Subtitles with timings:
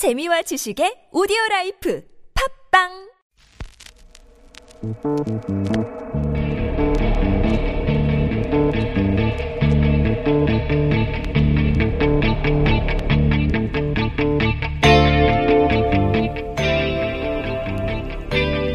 [0.00, 2.02] 재미와 지식의 오디오 라이프
[2.72, 2.88] 팟빵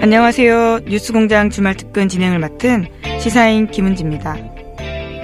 [0.03, 0.81] 안녕하세요.
[0.85, 2.85] 뉴스공장 주말 특근 진행을 맡은
[3.19, 4.37] 시사인 김은지입니다.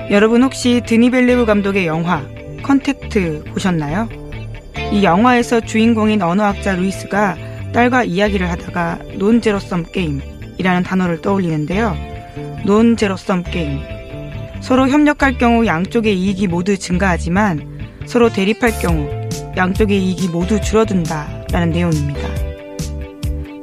[0.09, 2.25] 여러분 혹시 드니 빌뇌브 감독의 영화
[2.63, 4.09] 컨택트 보셨나요?
[4.91, 7.37] 이 영화에서 주인공인 언어학자 루이스가
[7.73, 11.95] 딸과 이야기를 하다가 non-zero-sum 게임이라는 단어를 떠올리는데요.
[12.65, 13.79] non-zero-sum 게임.
[14.59, 19.09] 서로 협력할 경우 양쪽의 이익이 모두 증가하지만 서로 대립할 경우
[19.55, 22.27] 양쪽의 이익이 모두 줄어든다라는 내용입니다.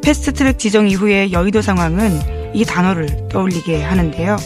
[0.02, 4.36] 패스트트랙 지정 이후의 여의도 상황은 이 단어를 떠올리게 하는데요.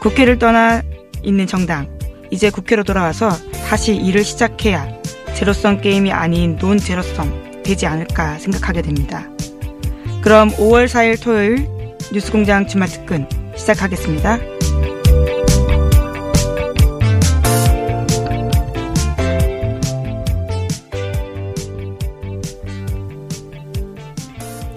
[0.00, 0.82] 국회를 떠나
[1.22, 1.88] 있는 정당,
[2.32, 3.30] 이제 국회로 돌아와서
[3.68, 4.95] 다시 일을 시작해야
[5.36, 9.28] 제로섬 게임이 아닌 논 제로섬 되지 않을까 생각하게 됩니다.
[10.22, 11.68] 그럼 5월 4일 토요일
[12.10, 14.38] 뉴스공장 주말 특근 시작하겠습니다.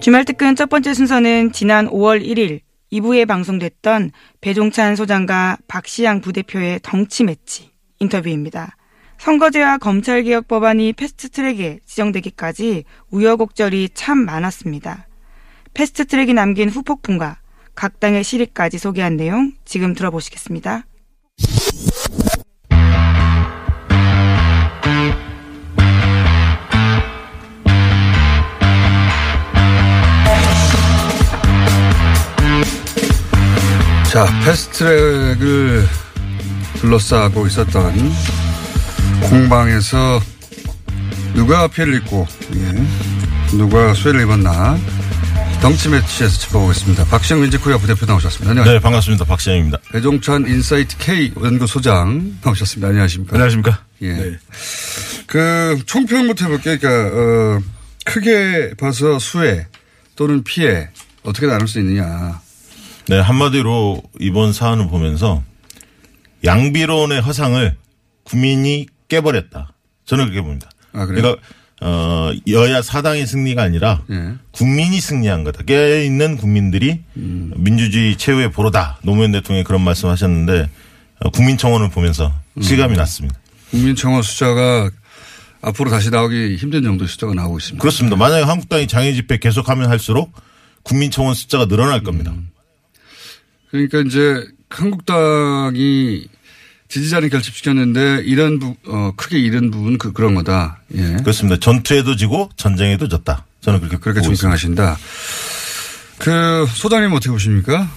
[0.02, 2.60] 주말 특근 첫 번째 순서는 지난 5월 1일
[2.92, 4.12] 2부에 방송됐던
[4.42, 8.76] 배종찬 소장과 박시양 부대표의 덩치 매치 인터뷰입니다.
[9.20, 15.08] 선거제와 검찰개혁 법안이 패스트트랙에 지정되기까지 우여곡절이 참 많았습니다.
[15.74, 17.38] 패스트트랙이 남긴 후폭풍과
[17.76, 20.86] 각 당의 실익까지 소개한 내용 지금 들어보시겠습니다.
[34.12, 35.84] 자, 패스트트랙을
[36.80, 37.94] 둘러싸고 있었던
[39.30, 40.22] 공방에서
[41.34, 44.78] 누가 피해를 입고 예, 누가 수혜를 입었나
[45.62, 47.06] 덩치 매치에서 짚어보겠습니다.
[47.06, 48.52] 박시영 윈지코리아 부대표 나오셨습니다.
[48.52, 48.80] 안녕하십니까.
[48.80, 49.26] 네, 반갑습니다.
[49.26, 49.78] 박시영입니다.
[49.92, 52.88] 배종찬 인사이트 K 연구소장 나오셨습니다.
[52.88, 53.36] 안녕하십니까.
[53.36, 53.84] 안녕하십니까.
[54.02, 54.14] 예.
[54.14, 54.38] 네.
[55.28, 56.78] 그 총평부터 해볼게요.
[56.80, 57.62] 그러니까 어,
[58.06, 59.68] 크게 봐서 수혜
[60.16, 60.88] 또는 피해
[61.24, 62.42] 어떻게 나눌 수 있느냐.
[63.08, 65.44] 네, 한마디로 이번 사안을 보면서
[66.46, 67.76] 양비론의 허상을
[68.24, 69.74] 국민이 깨버렸다.
[70.06, 70.70] 저는 그렇게 봅니다.
[70.94, 71.22] 아, 그래요?
[71.22, 71.42] 그러니까
[71.82, 74.34] 어, 여야 사당의 승리가 아니라 예.
[74.52, 75.64] 국민이 승리한 거다.
[75.64, 77.54] 깨 있는 국민들이 음.
[77.56, 79.00] 민주주의 최후의 보로다.
[79.04, 80.70] 노무현 대통령이 그런 말씀 하셨는데
[81.20, 82.62] 어, 국민청원을 보면서 음.
[82.62, 83.40] 실감이 났습니다.
[83.72, 84.90] 국민청원 숫자가
[85.62, 87.82] 앞으로 다시 나오기 힘든 정도의 숫자가 나오고 있습니다.
[87.82, 88.16] 그렇습니다.
[88.18, 90.34] 만약에 한국당이 장애 집회 계속하면 할수록
[90.84, 92.32] 국민청원 숫자가 늘어날 겁니다.
[92.32, 92.50] 음.
[93.70, 96.28] 그러니까 이제 한국당이
[96.90, 100.82] 지지자를 결집시켰는데 이런 부, 어, 크게 잃은 부분 그, 그런 거다.
[100.96, 101.18] 예.
[101.22, 101.60] 그렇습니다.
[101.60, 103.46] 전투에도 지고 전쟁에도 졌다.
[103.62, 104.22] 저는 그렇게 그렇게.
[104.22, 104.98] 총평하신다.
[106.18, 107.90] 그 소장님 어떻게 보십니까?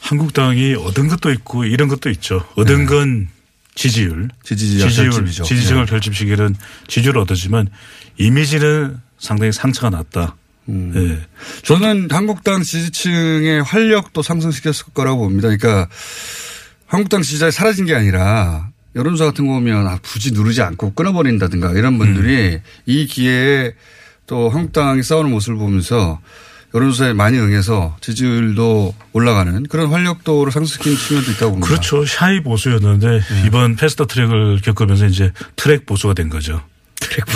[0.00, 2.46] 한국당이 얻은 것도 있고 잃은 것도 있죠.
[2.56, 3.28] 얻은 건
[3.74, 4.34] 지지율, 네.
[4.44, 5.44] 지지자 결집이죠.
[5.44, 5.86] 지지층을 예.
[5.86, 6.56] 결집시키는
[6.88, 7.68] 지지율을 얻었지만
[8.18, 10.36] 이미지는 상당히 상처가 났다.
[10.68, 10.92] 음.
[10.94, 11.26] 예.
[11.62, 15.48] 저는 한국당 지지층의 활력도 상승시켰을 거라고 봅니다.
[15.48, 15.88] 그러니까
[16.90, 21.98] 한국당 지지자가 사라진 게 아니라 여론조사 같은 거 보면 아, 굳이 누르지 않고 끊어버린다든가 이런
[21.98, 22.60] 분들이 음.
[22.84, 23.74] 이 기회에
[24.26, 26.20] 또 한국당이 싸우는 모습을 보면서
[26.74, 31.68] 여론조사에 많이 응해서 지지율도 올라가는 그런 활력도를 상승시키는 측면도 있다고 봅니다.
[31.68, 32.04] 그렇죠.
[32.04, 33.46] 샤이 보수였는데 네.
[33.46, 36.60] 이번 패스트 트랙을 겪으면서 이제 트랙 보수가 된 거죠.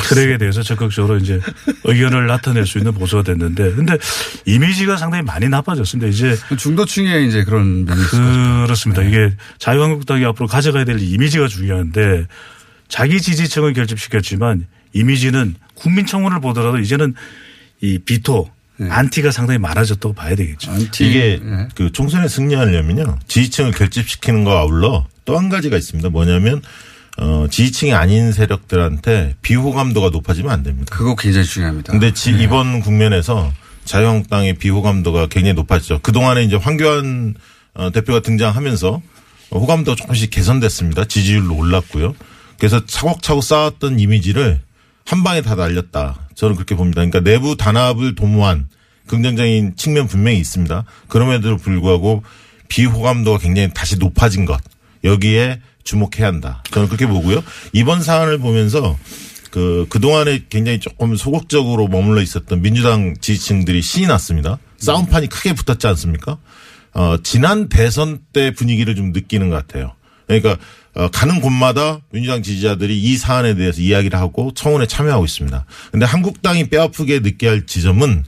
[0.08, 1.40] 트랙에 대해서 적극적으로 이제
[1.84, 3.98] 의견을 나타낼 수 있는 보수가 됐는데 근데
[4.46, 6.08] 이미지가 상당히 많이 나빠졌습니다.
[6.08, 7.86] 이제 중도층에 이제 그런.
[7.86, 9.02] 그렇습니다.
[9.02, 12.26] 이게 자유한국당이 앞으로 가져가야 될 이미지가 중요한데
[12.88, 17.14] 자기 지지층을 결집시켰지만 이미지는 국민청원을 보더라도 이제는
[17.80, 20.70] 이 비토 안티가 상당히 많아졌다고 봐야 되겠죠.
[20.70, 21.68] 안티 이게 예.
[21.74, 26.10] 그 총선에 승리하려면요 지지층을 결집시키는 거 아울러 또 한 가지가 있습니다.
[26.10, 26.60] 뭐냐면
[27.16, 30.94] 어 지지층이 아닌 세력들한테 비호감도가 높아지면 안 됩니다.
[30.94, 31.92] 그거 굉장히 중요합니다.
[31.92, 33.52] 근데 지 이번 국면에서
[33.84, 36.00] 자유한국당의 비호감도가 굉장히 높아졌죠.
[36.00, 37.34] 그동안에 이제 황교안
[37.74, 39.02] 어, 대표가 등장하면서
[39.52, 41.04] 호감도가 조금씩 개선됐습니다.
[41.04, 42.14] 지지율도 올랐고요.
[42.58, 44.60] 그래서 차곡차곡 쌓았던 이미지를
[45.04, 46.28] 한 방에 다 날렸다.
[46.34, 47.02] 저는 그렇게 봅니다.
[47.02, 48.68] 그러니까 내부 단합을 도모한
[49.06, 50.84] 긍정적인 측면 분명히 있습니다.
[51.08, 52.24] 그럼에도 불구하고
[52.68, 54.60] 비호감도가 굉장히 다시 높아진 것.
[55.04, 56.62] 여기에 주목해야 한다.
[56.70, 57.42] 저는 그렇게 보고요.
[57.72, 58.98] 이번 사안을 보면서
[59.50, 64.58] 그, 그동안에 굉장히 조금 소극적으로 머물러 있었던 민주당 지지층들이 신이 났습니다.
[64.78, 66.38] 싸움판이 크게 붙었지 않습니까?
[66.92, 69.94] 어, 지난 대선 때 분위기를 좀 느끼는 것 같아요.
[70.26, 70.56] 그러니까
[70.94, 75.64] 어, 가는 곳마다 민주당 지지자들이 이 사안에 대해서 이야기를 하고 청원에 참여하고 있습니다.
[75.92, 78.24] 근데 한국당이 뼈아프게 느끼할 지점은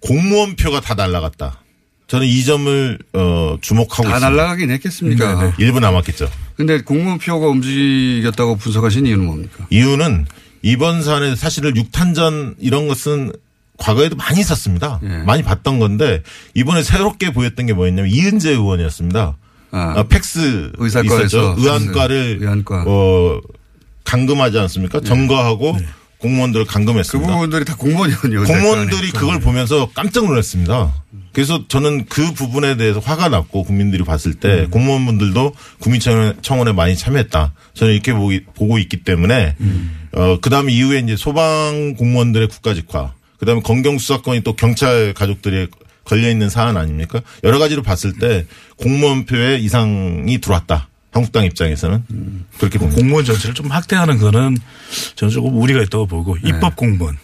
[0.00, 1.62] 공무원표가 다 날라갔다.
[2.06, 4.30] 저는 이 점을 어, 주목하고 다 있습니다.
[4.30, 5.34] 날라가긴 했겠습니까?
[5.40, 5.52] 네, 네.
[5.58, 6.30] 일부 남았겠죠.
[6.56, 9.66] 근데 공무원 표가 움직였다고 분석하신 이유는 뭡니까?
[9.70, 10.26] 이유는
[10.62, 13.32] 이번 사안에 사실은 6탄전 이런 것은
[13.78, 15.00] 과거에도 많이 있었습니다.
[15.02, 15.08] 예.
[15.18, 16.22] 많이 봤던 건데
[16.54, 19.36] 이번에 새롭게 보였던 게 뭐였냐면 이은재 의원이었습니다.
[19.72, 19.94] 아.
[19.96, 21.54] 아, 팩스 의사과에서 있었죠.
[21.58, 22.84] 의안과를 의안과.
[22.86, 23.40] 어,
[24.04, 25.00] 감금하지 않습니까?
[25.00, 25.76] 점거하고
[26.18, 27.30] 공무원들을 그 감금했습니다.
[27.32, 28.44] 부분들이 다 공무원이군요.
[28.44, 30.94] 공무원들이 그걸 보면서 깜짝 놀랐습니다.
[31.36, 34.70] 그래서 저는 그 부분에 대해서 화가 났고 국민들이 봤을 때 음.
[34.70, 37.52] 공무원분들도 국민청원에 많이 참여했다.
[37.74, 40.08] 저는 이렇게 보기, 보고 있기 때문에 음.
[40.12, 45.66] 어, 그 다음에 이후에 이제 소방 공무원들의 국가직화 그 다음에 검경 수사권이 또 경찰 가족들이
[46.04, 47.20] 걸려 있는 사안 아닙니까?
[47.44, 48.46] 여러 가지로 봤을 때
[48.78, 50.88] 공무원표에 이상이 들어왔다.
[51.12, 52.02] 한국당 입장에서는
[52.56, 52.98] 그렇게 봅니다.
[52.98, 54.56] 공무원 전체를 좀 확대하는 거는
[55.16, 56.48] 저는 조금 우리가 있다고 보고 네.
[56.48, 57.18] 입법 공무원,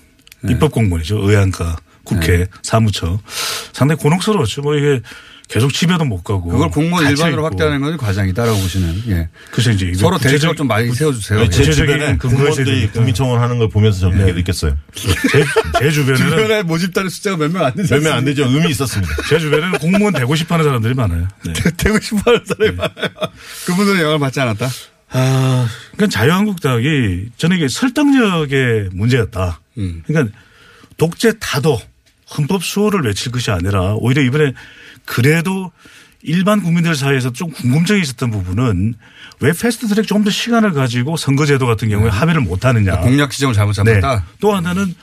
[0.51, 1.17] 입법 공무원이죠.
[1.27, 2.47] 의안과 국회, 네.
[2.63, 3.21] 사무처
[3.73, 4.63] 상당히 곤혹스러웠죠.
[4.63, 5.01] 뭐 이게
[5.49, 7.45] 계속 집에도 못 가고 그걸 공무원 갇혀 일반으로.
[7.45, 9.03] 확대하는 것이 과정이다라고 보시는.
[9.09, 9.29] 예.
[9.51, 11.51] 그래서 이제 서로 구체적- 좀 많이 세워주세요.
[11.51, 12.89] 제 주변에 공무원들이.
[12.89, 14.79] 국민청원 하는 걸 보면서 저는 그렇게 느꼈어요.
[14.95, 15.45] 제,
[15.79, 18.45] 제 주변에는 주변에 모집단의 숫자가 몇 명 안 되지 몇명 안 되죠.
[18.47, 19.13] 의미 있었습니다.
[19.29, 21.29] 제 주변에는 공무원 되고 싶어하는 사람들이 많아요.
[21.45, 21.53] 네.
[21.77, 23.09] 되고 싶어 하는 사람이 많아요.
[23.67, 24.69] 그분들은 영향을 받지 않았다?
[25.11, 29.61] 아, 그러니까 자유한국당이 저는 이게 설득력의 문제였다.
[29.77, 30.03] 음.
[30.07, 30.35] 그러니까
[30.97, 31.79] 독재 타도
[32.37, 34.53] 헌법 수호를 외칠 것이 아니라 오히려 이번에
[35.05, 35.73] 그래도
[36.23, 38.95] 일반 국민들 사이에서 좀 궁금증이 있었던 부분은
[39.41, 43.01] 왜 패스트 트랙 조금 더 시간을 가지고 선거제도 같은 경우에 합의를 못 하느냐.
[43.01, 44.01] 공약 지점을 잘못 네.
[44.01, 44.27] 잡았다?
[44.39, 44.95] 또 하나는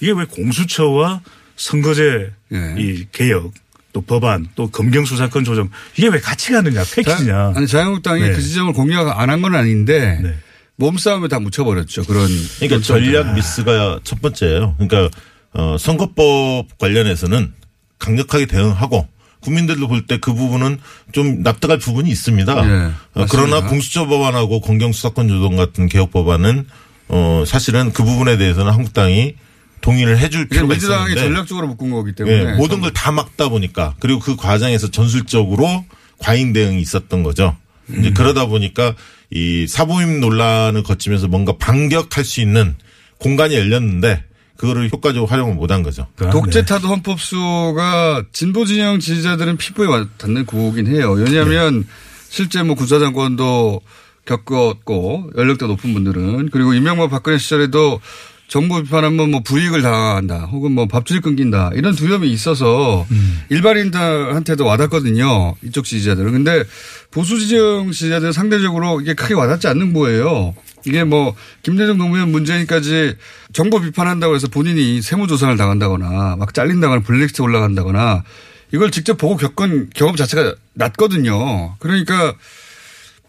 [0.00, 1.20] 이게 왜 공수처와
[1.56, 2.74] 선거제 예.
[2.78, 3.52] 이 개혁
[3.92, 7.32] 또 법안 또 검경 수사권 조정 이게 왜 같이 가느냐 패키지냐.
[7.32, 8.32] 자, 아니 자유한국당이 네.
[8.32, 10.36] 그 지점을 공약 안한 건 아닌데 네.
[10.76, 12.04] 몸싸움에 다 묻혀버렸죠.
[12.04, 12.28] 그런.
[12.60, 14.76] 그러니까 전략 미스가 첫 번째예요.
[14.78, 15.10] 그러니까
[15.58, 17.52] 어, 선거법 관련해서는
[17.98, 19.08] 강력하게 대응하고
[19.40, 20.78] 국민들도 볼 때 그 부분은
[21.12, 22.52] 좀 납득할 부분이 있습니다.
[22.64, 22.90] 예,
[23.20, 23.66] 어, 그러나.
[23.66, 26.66] 공수처 법안하고 검경 수사권 조정 같은 개혁 법안은
[27.08, 29.34] 어 사실은 그 부분에 대해서는 한국당이
[29.80, 32.36] 동의를 해줄 필요가 민주당이 있었는데 전략적으로 묶은 거기 때문에.
[32.36, 35.84] 예, 모든 걸 다 막다 보니까 그리고 그 과정에서 전술적으로
[36.18, 37.56] 과잉 대응이 있었던 거죠.
[37.90, 38.00] 음.
[38.00, 38.94] 이제 그러다 보니까
[39.30, 42.76] 이 사보임 논란을 거치면서 뭔가 반격할 수 있는
[43.18, 44.24] 공간이 열렸는데
[44.58, 46.06] 그거를 효과적으로 활용을 못한 거죠.
[46.30, 51.12] 독재 타도 헌법수가 진보 진영 지지자들은 피부에 와- 닿는 구호긴 해요.
[51.12, 51.86] 왜냐하면
[52.28, 53.80] 실제 뭐 군사장관도
[54.26, 58.00] 겪었고 연령대 높은 분들은 그리고 이명박 박근혜 시절에도
[58.48, 63.06] 정부 비판하면 뭐 불이익을 당한다 혹은 뭐 밥줄 끊긴다 이런 두려움이 있어서
[63.50, 65.54] 일반인들한테도 와닿거든요.
[65.62, 66.32] 이쪽 지지자들은.
[66.32, 66.64] 근데
[67.10, 70.54] 보수 지정 지지자들은 상대적으로 이게 크게 와닿지 않는 거예요.
[70.88, 73.16] 이게 뭐 김대중 노무현 문재인까지
[73.52, 78.24] 정부 비판한다고 해서 본인이 세무조사를 당한다거나 막 잘린다거나 블랙리스트 올라간다거나
[78.72, 81.76] 이걸 직접 보고 겪은 경험 자체가 낮거든요.
[81.78, 82.34] 그러니까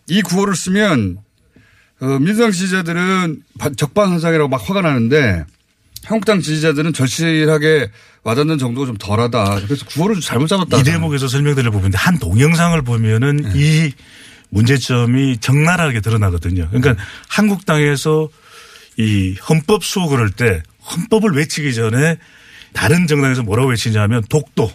[0.07, 1.17] 이 구호를 쓰면
[2.01, 5.44] 어, 민주당 지지자들은 바- 적반하장이라고 막 화가 나는데
[6.06, 7.91] 한국당 지지자들은 절실하게
[8.23, 9.61] 와닿는 정도가 좀 덜하다.
[9.65, 10.77] 그래서 구호를 좀 잘못 잡았다.
[10.77, 13.51] 이 대목에서 설명드려 보면 한 동영상을 보면은 네.
[13.56, 13.91] 이
[14.50, 16.69] 문제점이 적나라하게 드러나거든요.
[16.72, 16.96] 그러니까
[17.28, 18.30] 한국당에서
[18.98, 22.18] 이 헌법 수호를 할때 헌법을 외치기 전에
[22.74, 24.71] 다른 정당에서 뭐라고 외치냐면 독도.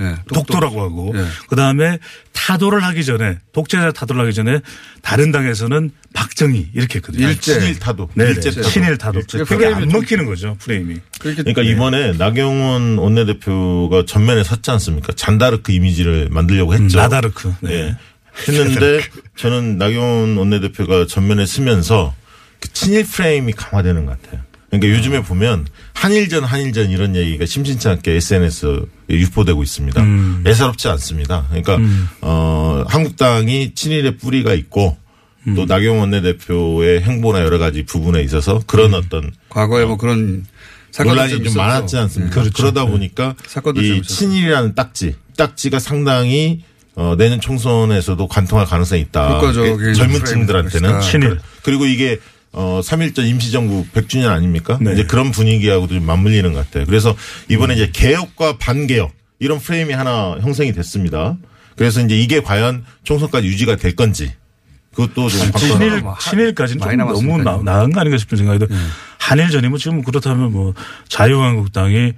[0.00, 1.24] 예, 독도 라고 하고 예.
[1.48, 1.98] 그다음에
[2.32, 4.60] 타도를 하기 전에 독재자 타도를 하기 전에
[5.02, 7.26] 다른 당에서는 박정희 이렇게 했거든요.
[7.26, 7.58] 일제.
[7.58, 8.68] 친일 타도, 네, 일제 타도.
[8.68, 9.18] 친일 타도.
[9.18, 10.98] 일제 그게 안 좀- 먹히는 거죠 프레임이.
[11.18, 15.12] 그러니까 이번에 나경원 원내대표가 전면에 섰지 않습니까?
[15.14, 16.96] 잔다르크 이미지를 만들려고 했죠.
[16.98, 17.54] 나다르크.
[17.62, 17.96] 네.
[18.48, 18.52] 예.
[18.52, 19.00] 했는데
[19.36, 22.14] 저는 나경원 원내대표가 전면에 서면서
[22.60, 24.42] 그 친일 프레임이 강화되는 것 같아요.
[24.70, 28.80] 그러니까 요즘에 보면 한일전 한일전 이런 얘기가 심심치 않게 SNS에
[29.10, 30.02] 유포되고 있습니다.
[30.02, 30.44] 음.
[30.46, 31.46] 예사롭지 않습니다.
[31.48, 31.78] 그러니까
[32.20, 34.96] 어 한국당이 친일의 뿌리가 있고
[35.46, 35.54] 음.
[35.54, 40.44] 또 나경원 원내대표의 행보나 여러 가지 부분에 있어서 그런 어떤 과거에 뭐 그런
[40.96, 41.58] 논란이 좀 있었죠.
[41.58, 42.36] 많았지 않습니까?
[42.36, 42.40] 예.
[42.40, 42.52] 그렇죠.
[42.56, 44.02] 그러다 보니까 좀 이.
[44.02, 46.62] 친일이라는 딱지, 딱지가 상당히
[46.98, 49.36] 어, 내년 총선에서도 관통할 가능성이 있다.
[49.36, 51.00] 효과적인 그 젊은 층들한테는.
[51.00, 51.38] 친일.
[51.62, 52.18] 그리고 이게
[52.50, 54.78] 어, 3.1전 임시정부 100주년 아닙니까?
[54.80, 54.94] 네.
[54.94, 56.86] 이제 그런 분위기하고도 좀 맞물리는 것 같아요.
[56.86, 57.14] 그래서
[57.48, 61.36] 이번에 이제 개혁과 반개혁 이런 프레임이 하나 형성이 됐습니다.
[61.76, 64.32] 그래서 이제 이게 과연 총선까지 유지가 될 건지
[64.92, 67.42] 그것도 좀 바꿔 친일, 뭐 한- 친일까지는 좀 너무.
[67.44, 68.76] 나, 나은 거 아닌가 싶은 생각이 들어요.
[69.18, 70.74] 한일전이면 지금 그렇다면 뭐
[71.08, 72.14] 자유한국당이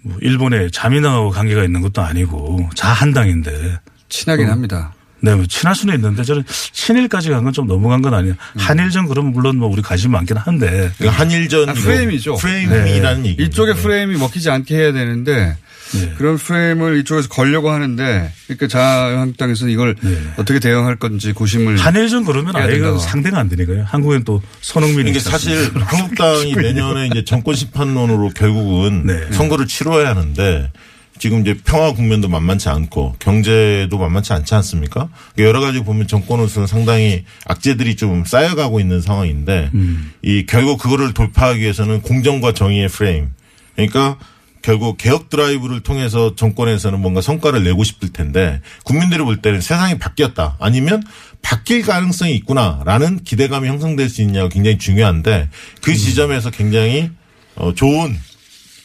[0.00, 4.92] 뭐 일본의 자민당하고 관계가 있는 것도 아니고 자한당인데 친하긴 합니다.
[5.20, 8.34] 네, 뭐 친할 수는 있는데 저는 친일까지 간 건 좀 넘어간 건 아니에요.
[8.56, 12.36] 한일전 그러면 물론 뭐 우리 관심 많긴 한데 그 한일전 아, 프레임이죠.
[12.36, 13.42] 프레임이라는 얘기.
[13.44, 15.56] 이쪽의 프레임이 먹히지 않게 해야 되는데
[15.94, 16.14] 네.
[16.18, 19.96] 그런 프레임을 이쪽에서 걸려고 하는데 그러니까 자유한국당에서는 이걸
[20.36, 23.84] 어떻게 대응할 건지 고심을 한일전 그러면 아예 상대가 안 되니까요.
[23.88, 25.70] 한국엔 또 손흥민이 이게 사실?
[25.74, 29.26] 한국당이 내년에 이제 정권 심판론으로 결국은 네.
[29.32, 30.70] 선거를 치러야 하는데
[31.18, 35.08] 지금 이제 평화 국면도 만만치 않고 경제도 만만치 않지 않습니까?
[35.38, 40.12] 여러 가지 보면 정권으로서는 상당히 악재들이 좀 쌓여가고 있는 상황인데 음.
[40.22, 43.30] 이 결국 그거를 돌파하기 위해서는 공정과 정의의 프레임.
[43.74, 44.18] 그러니까
[44.66, 50.56] 결국 개혁 드라이브를 통해서 정권에서는 뭔가 성과를 내고 싶을 텐데 국민들이 볼 때는 세상이 바뀌었다
[50.58, 51.04] 아니면
[51.40, 55.50] 바뀔 가능성이 있구나라는 기대감이 형성될 수 있냐가 굉장히 중요한데
[55.82, 57.10] 그 지점에서 굉장히
[57.54, 58.18] 어, 좋은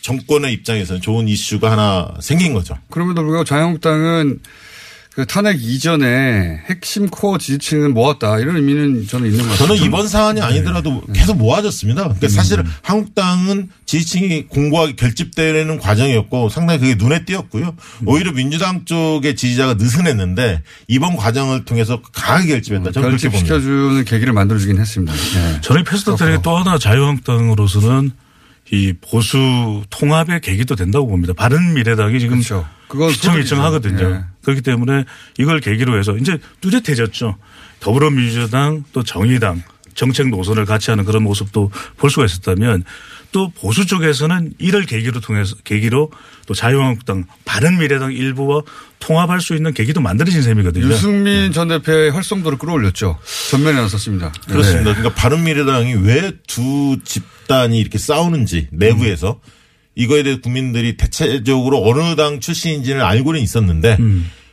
[0.02, 2.76] 정권의 입장에서는 좋은 이슈가 하나 생긴 거죠.
[2.90, 4.40] 그럼에도 불구하고 자유한국당은
[5.14, 9.68] 그 탄핵 이전에 핵심 코어 지지층을 모았다 이런 의미는 저는 있는 것 같아요.
[9.68, 12.04] 저는 이번 사안이 아니더라도 계속 모아졌습니다.
[12.04, 17.76] 그러니까 사실 한국당은 지지층이 공고하게 결집되는 과정이었고 상당히 그게 눈에 띄었고요.
[18.06, 22.92] 오히려 민주당 쪽의 지지자가 느슨했는데 이번 과정을 통해서 강하게 결집했다.
[22.92, 23.50] 저는 그렇게 봅니다.
[23.50, 25.14] 결집시켜주는 계기를 만들어주긴 했습니다.
[25.14, 25.60] 네.
[25.60, 28.12] 저는 패스트 트랙이 또 하나 자유한국당으로서는
[28.72, 31.34] 이 보수 통합의 계기도 된다고 봅니다.
[31.34, 32.66] 바른 미래당이 지금 그렇죠.
[32.90, 33.98] 휘청휘청하거든요.
[33.98, 34.16] 소득이죠.
[34.16, 34.24] 예.
[34.44, 35.06] 그렇기 때문에
[35.38, 37.38] 이걸 계기로 해서 이제 뚜렷해졌죠.
[37.82, 39.62] 더불어민주당 또 정의당
[39.94, 42.86] 정책 노선을 같이 하는 그런 모습도 볼 수가 있었다면
[43.34, 46.12] 또 보수 쪽에서는 이를 계기로 통해서 계기로
[46.48, 48.62] 또 자유한국당 바른미래당 일부와
[49.00, 50.86] 통합할 수 있는 계기도 만들어진 셈이거든요.
[50.88, 53.20] 유승민 전 대표의 활성도를 끌어올렸죠.
[53.50, 54.32] 전면에 나섰습니다.
[54.48, 54.54] 네.
[54.54, 54.94] 그렇습니다.
[54.94, 59.42] 그러니까 바른미래당이 왜 두 집 단이 이렇게 싸우는지 내부에서
[59.96, 63.98] 이거에 대해 국민들이 대체적으로 어느 당 출신인지는 알고는 있었는데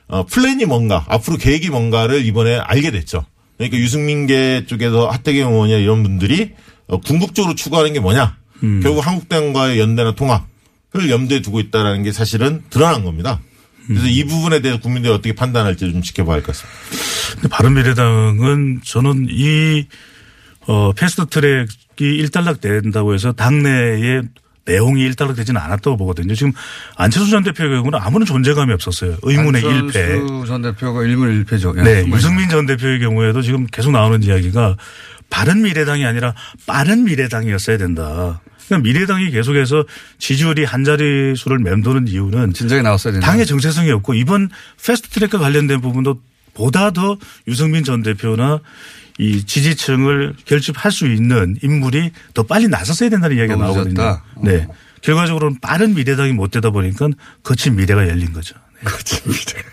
[0.09, 3.25] 어, 플랜이 뭔가 앞으로 계획이 뭔가를 이번에 알게 됐죠.
[3.57, 6.52] 그러니까 유승민계 쪽에서 하태경 의원이나 이런 분들이
[6.88, 8.37] 어, 궁극적으로 추구하는 게 뭐냐.
[8.83, 13.40] 결국 한국당과의 연대나 통합을 염두에 두고 있다는 게 사실은 드러난 겁니다.
[13.87, 17.49] 그래서 이 부분에 대해서 국민들이 어떻게 판단할지 좀 지켜봐야 할 것 같습니다.
[17.57, 19.87] 바른미래당은 저는 이
[20.67, 21.69] 어, 패스트 트랙
[22.00, 24.23] 이 일단락 된다고 해서 당내에
[24.64, 26.35] 내용이 일단락 되지는 않았다고 보거든요.
[26.35, 26.52] 지금
[26.97, 29.17] 안철수 전 대표의 경우는 아무런 존재감이 없었어요.
[29.23, 30.02] 의문의 일패.
[30.12, 31.75] 안철수 전 대표가 일문 1패죠.
[31.83, 32.05] 네.
[32.07, 34.76] 유승민 전 대표의 경우에도 지금 계속 나오는 이야기가
[35.31, 36.35] 바른 미래당이 아니라
[36.67, 38.40] 빠른 미래당이었어야 된다.
[38.67, 39.85] 그러니까 미래당이 계속해서
[40.19, 43.26] 지지율이 한 자리 수를 맴도는 이유는 진작에 나왔어야 된다.
[43.26, 44.50] 당의 정체성이 없고 이번
[44.85, 46.21] 패스트 트랙과 관련된 부분도
[46.52, 48.61] 보다 더 유승민 전 대표나
[49.18, 54.20] 이 지지층을 결집할 수 있는 인물이 더 빨리 나섰어야 된다는 이야기가 나오거든요.
[54.44, 54.66] 네.
[55.02, 57.08] 결과적으로는 빠른 미래당이 못 되다 보니까
[57.42, 58.54] 거친 미래가 열린 거죠.
[58.82, 58.90] 네.
[58.90, 59.64] 거친 미래.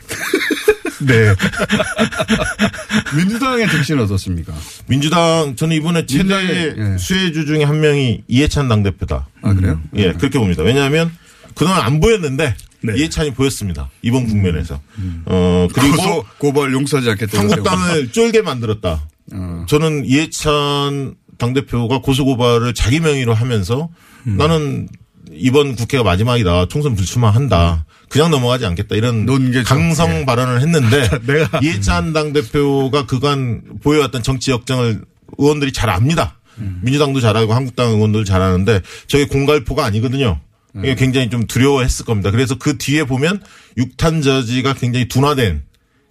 [1.06, 1.36] 네.
[3.16, 4.54] 민주당의 정신은 어떻습니까?
[4.88, 6.98] 민주당 저는 이번에 최대 민주당의, 예.
[6.98, 9.28] 수혜주 중에 한 명이 이해찬 당대표다.
[9.42, 9.80] 아, 그래요?
[9.96, 10.64] 예, 그렇게 봅니다.
[10.64, 11.12] 왜냐하면
[11.54, 12.94] 그동안 안 보였는데 네.
[12.98, 13.90] 이해찬이 보였습니다.
[14.02, 14.80] 이번 국면에서.
[15.26, 17.40] 어, 그리고 고소, 고발 용서하지 않겠다.
[17.40, 19.02] 한국당을 쫄게 만들었다.
[19.34, 19.66] 어.
[19.68, 23.90] 저는 이해찬 당대표가 고소고발을 자기 명의로 하면서
[24.28, 24.38] 음.
[24.38, 24.88] 나는
[25.32, 26.68] 이번 국회가 마지막이다.
[26.68, 27.86] 총선 불출마한다.
[28.10, 28.96] 그냥 넘어가지 않겠다.
[28.96, 29.26] 이런.
[29.64, 30.26] 강성 예.
[30.26, 31.10] 발언을 했는데
[31.62, 35.02] 이해찬 당대표가 그간 보여왔던 정치 역정을
[35.38, 36.38] 의원들이 잘 압니다.
[36.60, 36.80] 음.
[36.84, 40.40] 민주당도 잘하고 한국당 의원들 잘 아는데 저게 공갈포가 아니거든요.
[40.76, 40.86] 음.
[40.86, 42.32] 이게 굉장히 좀 두려워했을 겁니다.
[42.32, 43.42] 그래서 그 뒤에 보면
[43.78, 45.64] 육탄 저지가 굉장히 둔화된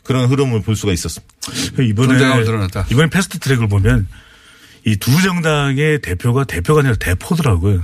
[0.04, 1.34] 그런 흐름을 볼 수가 있었습니다.
[1.82, 2.87] 이번에 존재감을 드러냈다.
[2.90, 4.06] 이번에 패스트 트랙을 보면
[4.87, 7.82] 이 두 정당의 대표가 대표가 아니라 대포더라고요.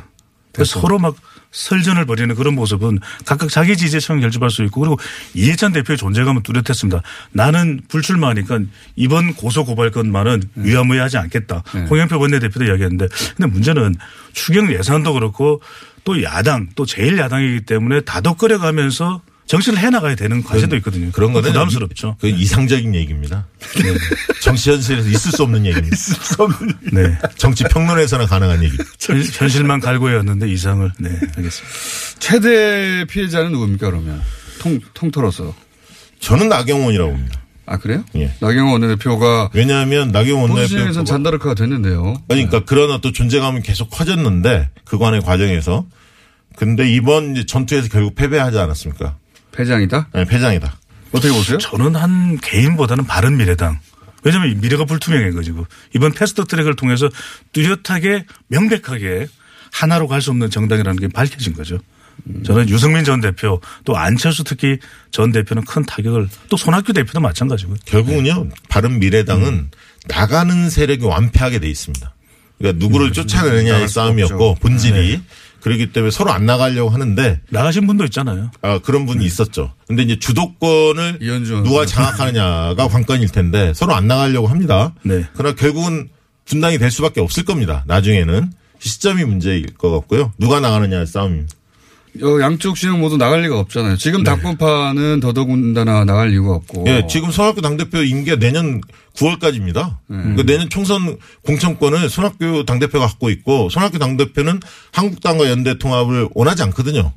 [0.52, 1.16] 그래서 서로 막
[1.52, 4.98] 설전을 벌이는 그런 모습은 각각 자기 지지층을 결집할 수 있고 그리고
[5.34, 7.02] 이해찬 대표의 존재감은 뚜렷했습니다.
[7.32, 8.60] 나는 불출마하니까
[8.96, 11.62] 이번 고소 고발 건만은 위험무해하지 않겠다.
[11.74, 11.86] 네.
[11.86, 13.94] 홍영표 원내대표도 이야기했는데 근데 문제는
[14.32, 15.60] 추경 예산도 그렇고
[16.04, 21.10] 또 야당 또 제일 야당이기 때문에 다독거려 가면서 정치를 해나가야 되는 과제도 있거든요.
[21.10, 22.16] 그런 거는 부담스럽죠.
[22.20, 23.48] 그 이상적인 얘기입니다.
[23.82, 23.94] 네.
[24.40, 25.96] 정치 현실에서 있을 수 없는 얘기입니다.
[26.92, 27.18] 네.
[27.36, 28.76] 정치 평론에서나 가능한 얘기.
[29.00, 31.68] 현- 현실만 갈고였는데 이상을 네 알겠습니다.
[32.20, 34.22] 최대 피해자는 누굽니까, 그러면?
[34.60, 35.52] 통, 통틀어서.
[36.20, 37.40] 저는 나경원이라고 봅니다.
[37.66, 38.04] 아, 그래요?
[38.14, 38.32] 예.
[38.38, 42.22] 나경원 원내대표가 왜냐하면 나경원 원내대표가 잔다르크가 됐는데요.
[42.28, 45.86] 그러니까 그런 어떤 존재감이 계속 커졌는데 그간의 과정에서
[46.56, 49.16] 근데 이번 전투에서 결국 패배하지 않았습니까?
[49.52, 50.08] 패장이다?
[50.14, 50.78] 네, 패장이다.
[51.12, 51.58] 어떻게 보세요?
[51.58, 53.80] 저는 한 개인보다는 바른 미래당.
[54.22, 57.08] 왜냐하면 미래가 불투명해가지고 이번 패스트 트랙을 통해서
[57.52, 59.28] 뚜렷하게 명백하게
[59.72, 61.78] 하나로 갈 수 없는 정당이라는 게 밝혀진 거죠.
[62.44, 64.76] 저는 유승민 전 대표 또 안철수 특히
[65.10, 67.76] 전 대표는 큰 타격을 또 손학규 대표도 마찬가지고요.
[67.86, 69.70] 결국은요 바른 미래당은
[70.06, 72.14] 나가는 세력이 완패하게 돼 있습니다.
[72.58, 74.60] 그러니까 누구를 쫓아내느냐의 나갈 수가 싸움이었고 없죠.
[74.60, 75.22] 본질이
[75.60, 78.50] 그렇기 때문에 서로 안 나가려고 하는데 나가신 분도 있잖아요.
[78.62, 79.72] 아, 그런 분이 있었죠.
[79.86, 81.18] 근데 이제 주도권을
[81.62, 81.86] 누가.
[81.86, 84.94] 장악하느냐가 관건일 텐데 서로 안 나가려고 합니다.
[85.02, 85.24] 네.
[85.34, 86.08] 그러나 결국은
[86.46, 87.84] 분당이 될 수밖에 없을 겁니다.
[87.86, 90.32] 나중에는 시점이 문제일 것 같고요.
[90.38, 91.54] 누가 나가느냐의 싸움입니다.
[92.22, 93.96] 어, 양쪽 진영 모두 나갈 리가 없잖아요.
[93.96, 96.84] 지금 당권파는 더더군다나 나갈 이유가 없고.
[96.88, 98.80] 예, 지금 손학규 당대표 임기가 내년
[99.14, 99.96] 9월까지입니다.
[100.08, 104.60] 그러니까 내년 총선 공천권을 손학규 당대표가 갖고 있고 손학규 당대표는
[104.92, 107.12] 한국당과 연대 통합을 원하지 않거든요.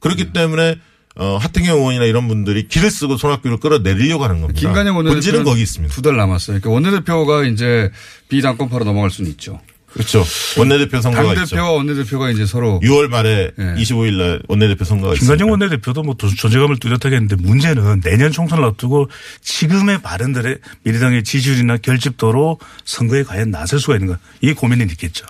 [0.00, 0.76] 그렇기 때문에
[1.16, 4.60] 어, 하태경 의원이나 이런 분들이 길을 쓰고 손학규를 끌어내리려고 하는 겁니다.
[4.60, 5.92] 김관영 원내대표는 거기 있습니다.
[5.92, 6.60] 두 달 남았어요.
[6.60, 7.90] 그러니까 원내대표가 이제
[8.28, 9.60] 비당권파로 넘어갈 수는 있죠.
[9.92, 10.24] 그렇죠.
[10.58, 11.46] 원내대표 선거가 있죠.
[11.46, 13.62] 당대표와 원내대표가 이제 서로 6월 말에 예.
[13.82, 15.50] 25일 날 원내대표 선거가 김관영 있습니다.
[15.50, 19.08] 원내대표도 뭐 존재감을 뚜렷하게 했는데 문제는 내년 총선을 앞두고
[19.42, 25.26] 지금의 바른들의 미래당의 지지율이나 결집도로 선거에 과연 나설 수가 있는가 이 고민이 있겠죠.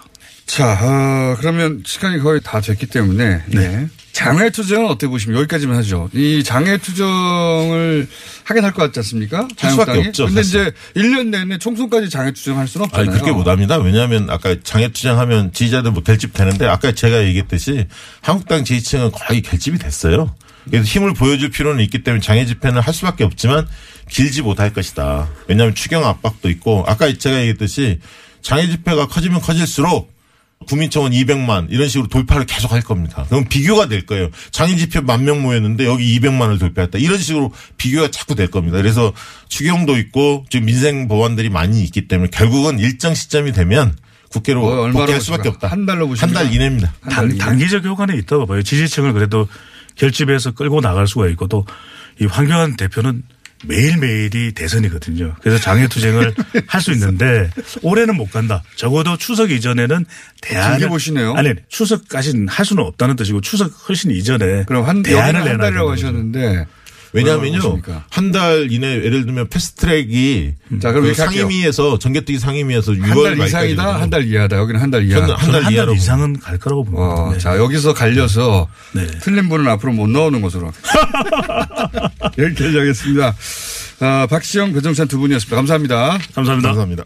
[0.50, 3.86] 자, 어, 그러면 시간이 거의 다 됐기 때문에 네.
[4.12, 6.10] 장외 투쟁은 어떻게 보시면 여기까지만 하죠.
[6.12, 8.08] 이 장외 투쟁을
[8.42, 9.46] 하게 될 것 같지 않습니까?
[9.58, 9.98] 할 수밖에?
[10.08, 10.60] 없죠, 근데 사실.
[10.94, 13.22] 이제 1년 내내 총선까지 장외 투쟁할 수는 아니 없잖아요.
[13.22, 13.76] 그렇게 못 합니다.
[13.78, 17.86] 왜냐하면 아까 장애투쟁하면 지지자들 뭐 결집 되는데 아까 제가 얘기했듯이
[18.20, 20.34] 한국당 지지층은 거의 결집이 됐어요.
[20.64, 23.68] 그래서 힘을 보여줄 필요는 있기 때문에 장애 집회는 할 수밖에 없지만
[24.08, 25.28] 길지 못할 것이다.
[25.46, 28.00] 왜냐하면 추경 압박도 있고 아까 제가 얘기했듯이
[28.42, 30.12] 장애 집회가 커지면 커질수록
[30.66, 33.24] 국민청원 200만 이런 식으로 돌파를 계속 할 겁니다.
[33.28, 34.28] 그럼 비교가 될 거예요.
[34.50, 36.98] 장애 집회 만 명 모였는데 여기 200만을 돌파했다.
[36.98, 38.76] 이런 식으로 비교가 자꾸 될 겁니다.
[38.78, 39.12] 그래서
[39.48, 43.94] 추경도 있고 지금 민생 법안들이 많이 있기 때문에 결국은 일정 시점이 되면
[44.30, 45.48] 국회로 뭐 얼마로 복귀할 수밖에?
[45.48, 45.68] 없다.
[45.68, 46.40] 한 달로 한 보십니까?
[46.44, 46.94] 달 이내입니다.
[47.00, 47.38] 한 단, 달 이내.
[47.38, 48.62] 단기적 효과는 있다고 봐요.
[48.62, 49.48] 지지층을 그래도
[49.96, 51.64] 결집해서 끌고 나갈 수가 있고 또
[52.20, 53.22] 이 황교안 대표는
[53.64, 55.34] 매일매일이 대선이거든요.
[55.42, 56.34] 그래서 장애투쟁을
[56.66, 57.50] 할 수 있는데
[57.82, 58.62] 올해는 못 간다.
[58.76, 60.06] 적어도 추석 이전에는
[60.40, 61.34] 대안을 보시네요.
[61.34, 65.90] 아니 추석까지는 할 수는 없다는 뜻이고 추석 훨씬 이전에 그럼 한, 대안을 내놔야 거죠.
[65.92, 66.66] 하셨는데
[67.12, 67.80] 왜냐하면요?
[68.10, 71.14] 한 달 이내 예를 들면 패스트트랙이 자, 그럼 그.
[71.14, 74.56] 상임위에서 전개특위 상임위에서 6월 한 달 이상이다, 한 달 이하다.
[74.56, 75.20] 여기는 한 달 이하.
[75.20, 77.04] 저는 한 저는 달한 달 이상은 갈 거라고 봅니다.
[77.04, 77.38] 어, 네.
[77.38, 79.06] 자, 여기서 갈려서 네.
[79.22, 80.70] 틀린 분은 앞으로 못 나오는 것으로.
[82.38, 83.34] 여기까지 하겠습니다.
[84.00, 85.56] 아, 박시영, 배정찬 두 분이었습니다.
[85.56, 86.18] 감사합니다.
[86.34, 86.68] 감사합니다.
[86.68, 87.04] 감사합니다.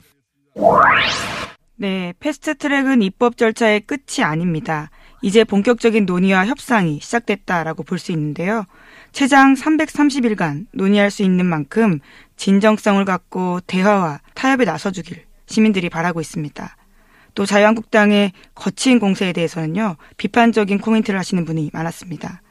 [1.77, 4.91] 네, 패스트 트랙은 입법 절차의 끝이 아닙니다.
[5.23, 8.65] 이제 본격적인 논의와 협상이 시작됐다라고 볼 수 있는데요.
[9.15, 12.01] 최장 330일간 논의할 수 있는 만큼
[12.37, 16.77] 진정성을 갖고 대화와 타협에 나서주길 시민들이 바라고 있습니다.
[17.37, 22.43] 또 자유한국당의 거친 공세에 대해서는요, 비판적인 코멘트를 하시는 분이 많았습니다.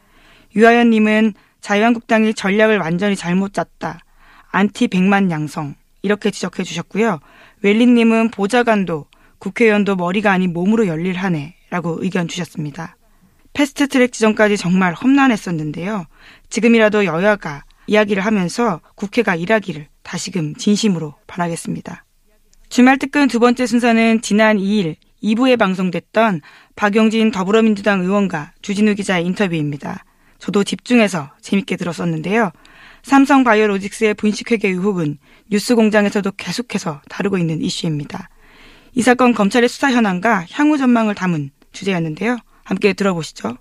[0.56, 4.00] 유하연님은 자유한국당이 전략을 완전히 잘못 짰다.
[4.50, 5.76] 안티 백만 양성.
[6.02, 7.20] 이렇게 지적해 주셨고요.
[7.62, 9.08] 웰리님은 보좌관도
[9.40, 11.56] 국회의원도 머리가 아닌 몸으로 열일하네.
[11.72, 12.96] 라고 의견 주셨습니다.
[13.54, 16.06] 패스트 트랙 지정까지 정말 험난했었는데요.
[16.50, 22.06] 지금이라도 여야가 이야기를 하면서 국회가 일하기를 다시금 진심으로 바라겠습니다.
[22.70, 26.42] 주말 특근 두 번째 순서는 지난 2일 2부에 방송됐던
[26.76, 30.04] 박용진 더불어민주당 의원과 주진우 기자의 인터뷰입니다.
[30.40, 32.52] 저도 집중해서 재밌게 들었었는데요.
[33.04, 35.18] 삼성 바이오로직스의 분식회계 의혹은
[35.52, 38.30] 뉴스공장에서도 계속해서 다루고 있는 이슈입니다.
[38.96, 42.38] 이 사건 검찰의 수사 현황과 향후 전망을 담은 주제였는데요.
[42.64, 43.58] 함께 들어보시죠.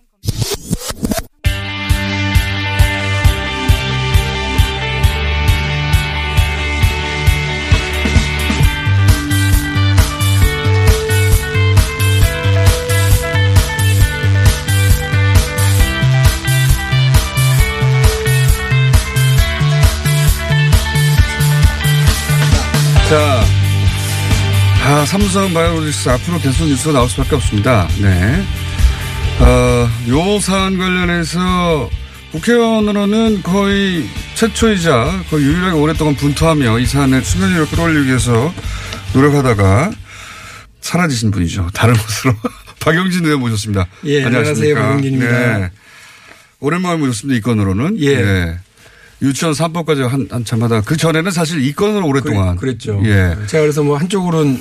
[23.12, 23.44] 자,
[24.86, 27.86] 아, 삼성 바이오로직스 앞으로 계속 뉴스가 나올 수밖에 없습니다.
[28.00, 28.42] 네.
[29.42, 31.90] 어, 요 사안 관련해서
[32.30, 38.54] 국회의원으로는 거의 최초이자 거의 유일하게 오랫동안 분투하며 이 사안의 수면 위로 끌어올리기 위해서
[39.14, 39.90] 노력하다가
[40.80, 41.68] 사라지신 분이죠.
[41.74, 42.34] 다른 곳으로.
[42.80, 43.86] 박영진 의원 모셨습니다.
[44.04, 44.74] 예, 안녕하세요.
[44.74, 45.58] 박영진입니다.
[45.58, 45.70] 네.
[46.60, 47.36] 오랜만에 모셨습니다.
[47.36, 48.00] 이 건으로는.
[48.00, 48.16] 예.
[48.16, 48.58] 네.
[49.22, 52.56] 유치원 3법까지 한, 한참 하다가 그 전에는 사실 이 건을 오랫동안.
[52.56, 53.36] 그랬, 죠 예.
[53.46, 54.60] 제가 그래서 뭐 한쪽으로는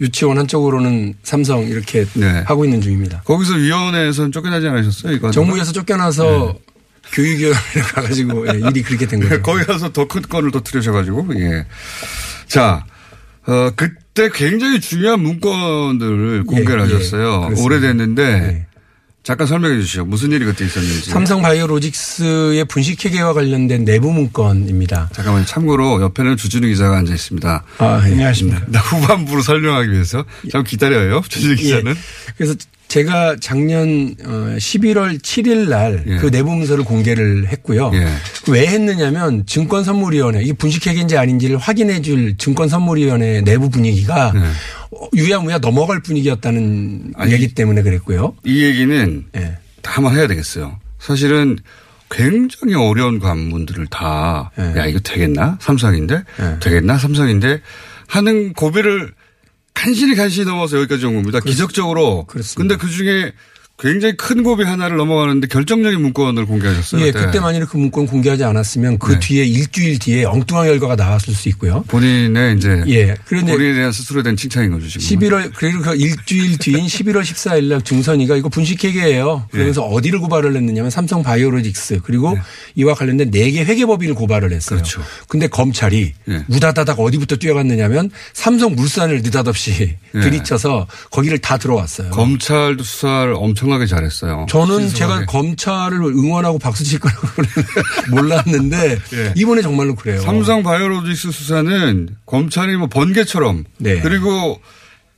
[0.00, 2.42] 유치원 한쪽으로는 삼성 이렇게 네.
[2.46, 3.22] 하고 있는 중입니다.
[3.24, 5.12] 거기서 위원회에서는 쫓겨나지 않으셨어요?
[5.12, 6.56] 이거 정부에서 쫓겨나서
[7.12, 7.58] 교육위원회
[7.94, 9.42] 가가지고 예, 일이 그렇게 된 거죠.
[9.42, 11.66] 거기 가서 더 큰 건을 더 들으셔가지고, 예.
[12.46, 12.84] 자,
[13.46, 17.40] 어, 그, 그때 굉장히 중요한 문건들을 공개를 예, 하셨어요.
[17.46, 17.62] 그렇습니다.
[17.64, 18.66] 오래됐는데 네.
[19.22, 20.04] 잠깐 설명해 주시죠.
[20.04, 21.10] 무슨 일이 그때 있었는지.
[21.10, 25.10] 삼성 바이오로직스의 분식회계와 관련된 내부 문건입니다.
[25.12, 25.46] 잠깐만요.
[25.46, 27.64] 참고로 옆에는 주진우 기자가 앉아 있습니다.
[27.78, 28.12] 아, 예.
[28.12, 28.64] 안녕하십니까.
[28.66, 31.22] 나 후반부로 설명하기 위해서 잠깐 기다려요.
[31.28, 31.92] 주진우 기자는.
[31.92, 31.96] 예.
[32.36, 32.54] 그래서
[32.88, 36.16] 제가 작년 어, 11월 7일 날 예.
[36.18, 37.90] 그 내부 문서를 공개를 했고요.
[37.94, 38.06] 예.
[38.50, 44.32] 왜 했느냐면 증권선물위원회 이게 분식회계인지 아닌지를 확인해 줄 증권선물위원회 내부 분위기가
[44.90, 47.12] 어, 유야무야 넘어갈 분위기였다는 네.
[47.16, 48.34] 아니, 얘기 때문에 그랬고요.
[48.44, 49.56] 이 얘기는 예.
[49.80, 50.78] 다 한번 해야 되겠어요.
[50.98, 51.58] 사실은
[52.10, 54.78] 굉장히 어려운 관문들을 다, 예.
[54.78, 55.56] 야, 이거 되겠나?
[55.62, 56.14] 삼성인데?
[56.40, 56.58] 예.
[56.60, 56.98] 되겠나?
[56.98, 57.60] 삼성인데?
[58.06, 59.12] 하는 고비를
[59.74, 61.40] 간신히 간신히 넘어서 여기까지 온 겁니다.
[61.40, 62.24] 기적적으로.
[62.26, 62.76] 그렇습니다.
[62.76, 63.32] 근데 그 중에
[63.82, 67.02] 굉장히 큰 고비 하나를 넘어가는데 결정적인 문건을 공개하셨어요.
[67.04, 67.26] 예, 그때.
[67.26, 69.18] 그때 만일에 그 문건 공개하지 않았으면 그 네.
[69.18, 71.82] 뒤에 일주일 뒤에 엉뚱한 결과가 나왔을 수 있고요.
[71.88, 72.84] 본인의 이제.
[72.86, 73.16] 예.
[73.24, 75.18] 그런데 본인에 대한 스스로에 대한 칭찬인 거죠, 지금.
[75.18, 79.48] 11월 그리고 그 일주일 뒤인 11월 14일 날 중선이가 이거 분식회계예요.
[79.50, 82.38] 그러면서 어디를 고발을 했느냐면 삼성 바이오로직스 그리고
[82.76, 84.76] 이와 관련된 4개 회계법인을 고발을 했어요.
[84.78, 85.02] 그렇죠.
[85.26, 86.44] 근데 검찰이 예.
[86.48, 90.20] 우다다닥 어디부터 뛰어갔느냐면 삼성 물산을 느닷없이 예.
[90.20, 92.10] 들이쳐서 거기를 다 들어왔어요.
[92.10, 94.46] 검찰도 수사를 엄청 나게 잘했어요.
[94.48, 94.98] 저는 신속하게.
[94.98, 97.26] 제가 검찰을 응원하고 박수 칠 거라고
[98.10, 99.32] 몰랐는데 예.
[99.36, 100.20] 이번에 정말로 그래요.
[100.20, 104.00] 삼성 바이오로직스 수사는 검찰이 뭐 번개처럼 네.
[104.00, 104.60] 그리고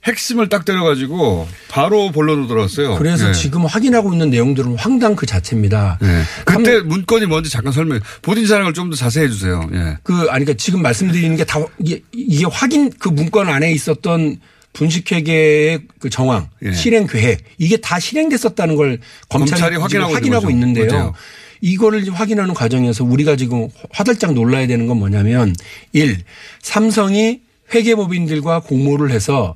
[0.05, 2.97] 핵심을 딱 때려가지고 바로 본론으로 들어왔어요.
[2.97, 3.33] 그래서 예.
[3.33, 5.99] 지금 확인하고 있는 내용들은 황당 그 자체입니다.
[6.03, 6.23] 예.
[6.45, 8.01] 그때 문건이 뭔지 잠깐 설명.
[8.21, 9.67] 본인 자랑을 좀 더 자세히 해주세요.
[9.73, 9.97] 예.
[10.03, 14.41] 그 아니 그러니까 지금 말씀드리는 게 다 이게, 이게 확인 그 문건 안에 있었던
[14.75, 16.73] 분식회계의 그 정황, 예.
[16.73, 20.69] 실행 계획 이게 다 실행됐었다는 걸 검찰이, 검찰이 확인하고 확인하고 있는.
[20.69, 20.93] 있는데요.
[20.93, 21.15] 맞아요.
[21.63, 25.55] 이거를 확인하는 과정에서 우리가 지금 화들짝 놀라야 되는 건 뭐냐면
[25.93, 26.19] 일
[26.61, 27.41] 삼성이
[27.75, 29.55] 회계법인들과 공모를 해서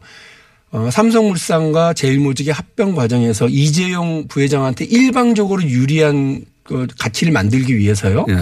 [0.71, 8.27] 어, 삼성물산과 제일모직의 합병 과정에서 이재용 부회장한테 일방적으로 유리한 그 가치를 만들기 위해서요.
[8.29, 8.35] 예.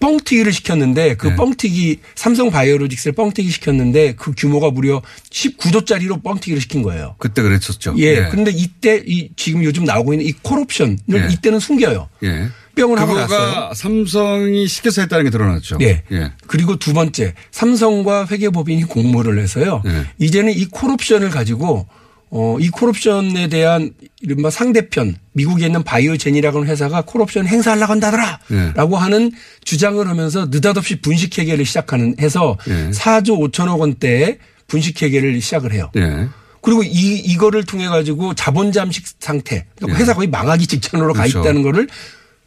[0.00, 1.36] 뻥튀기를 시켰는데 그 네.
[1.36, 7.14] 뻥튀기 삼성 바이오로직스를 뻥튀기 시켰는데 그 규모가 무려 19조짜리로 뻥튀기를 시킨 거예요.
[7.18, 7.94] 그때 그랬었죠.
[7.98, 8.24] 예.
[8.28, 11.28] 근데 이때 이 지금 요즘 나오고 있는 이 콜옵션을 예.
[11.30, 12.08] 이때는 숨겨요.
[12.24, 12.48] 예.
[12.74, 13.72] 뿅을 하고 났어요.
[13.74, 15.78] 삼성이 시켜서 했다는 게 드러났죠.
[15.82, 16.02] 예.
[16.10, 16.32] 예.
[16.46, 19.82] 그리고 두 번째 삼성과 회계법인이 공모를 해서요.
[19.86, 20.06] 예.
[20.18, 21.86] 이제는 이 콜옵션을 가지고
[22.30, 23.90] 어, 이 콜옵션에 대한
[24.20, 28.72] 이른바 상대편 미국에 있는 바이오젠이라고 하는 회사가 콜옵션 행사하려고 한다더라 예.
[28.76, 29.32] 라고 하는
[29.64, 32.90] 주장을 하면서 느닷없이 분식회계를 시작하는 해서 예.
[32.90, 34.38] 4조 5천억 원대의
[34.68, 35.90] 분식회계를 시작을 해요.
[35.96, 36.28] 예.
[36.62, 39.66] 그리고 이, 이거를 통해 가지고 자본 잠식 상태.
[39.76, 41.30] 그러니까 회사 거의 망하기 직전으로 가 예.
[41.30, 41.40] 그렇죠.
[41.40, 41.88] 있다는 거를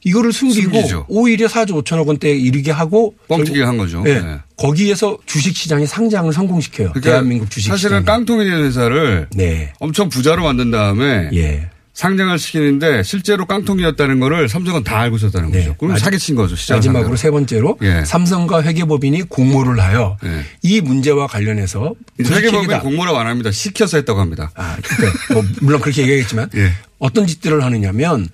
[0.05, 1.05] 이거를 숨기고 숨기죠.
[1.07, 4.03] 오히려 4조 5천억 원대에 이르게 하고 뻥튀기 결국 한 거죠.
[4.07, 4.11] 예.
[4.11, 4.39] 예.
[4.57, 6.89] 거기에서 주식 시장에 상장을 성공시켜요.
[6.91, 8.03] 그러니까 대한민국 주식 사실은.
[8.05, 9.73] 깡통이 된 회사를 네.
[9.79, 11.69] 엄청 부자로 만든 다음에 예.
[11.93, 15.59] 상장을 시키는데 실제로 깡통이었다는 거를 삼성은 다 알고 있었다는 네.
[15.59, 15.75] 거죠.
[15.77, 16.55] 그럼 마지- 사기친 거죠.
[16.55, 17.17] 시장 마지막으로 상대로.
[17.17, 18.03] 세 번째로 예.
[18.03, 20.41] 삼성과 회계법인이 공모를 하여 예.
[20.63, 22.79] 이 문제와 관련해서 회계법인.
[22.79, 23.51] 공모라고 안 합니다.
[23.51, 24.49] 시켜서 했다고 합니다.
[24.55, 26.71] 아, 그러니까 뭐 물론 그렇게 얘기하겠지만 예.
[26.97, 28.27] 어떤 짓들을 하느냐면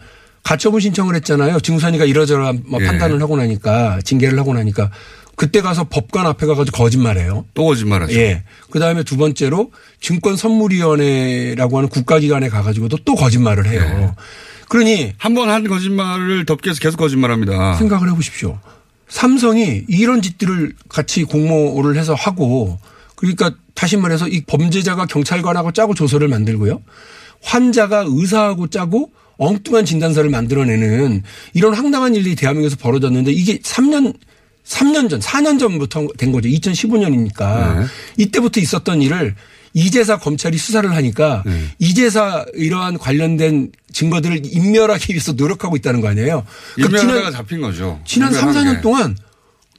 [0.49, 1.59] 가처분 신청을 했잖아요.
[1.59, 2.87] 증선이가 이러저러한 뭐 예.
[2.87, 4.89] 판단을 하고 나니까 징계를 하고 나니까
[5.35, 7.45] 그때 가서 법관 앞에 가가지고 거짓말해요.
[7.53, 8.13] 또 거짓말하죠.
[8.15, 8.43] 예.
[8.71, 13.81] 그 다음에 두 번째로 증권선물위원회라고 하는 국가기관에 가가지고도 또 거짓말을 해요.
[13.83, 14.11] 예.
[14.69, 17.75] 그러니 한 번 한 거짓말을 덮기 위해서 계속 거짓말합니다.
[17.75, 18.59] 생각을 해보십시오.
[19.07, 22.79] 삼성이 이런 짓들을 같이 공모를 해서 하고
[23.15, 26.81] 그러니까 다시 말해서 이 범죄자가 경찰관하고 짜고 조서를 만들고요.
[27.43, 31.23] 환자가 의사하고 짜고 엉뚱한 진단서를 만들어내는
[31.53, 34.13] 이런 황당한 일이 대한민국에서 벌어졌는데 이게 3년
[34.65, 36.47] 3년 전, 4년 전부터 된 거죠.
[36.47, 37.79] 2015년이니까.
[37.79, 37.85] 네.
[38.17, 39.33] 이때부터 있었던 일을
[39.73, 41.63] 이제사 검찰이 수사를 하니까 네.
[41.79, 46.45] 이제사 이러한 관련된 증거들을 인멸하기 위해서 노력하고 있다는 거 아니에요.
[46.75, 47.99] 그러니까 인명하다가 잡힌 거죠.
[48.05, 48.81] 지난 3, 인멸한 4년 게.
[48.81, 49.15] 동안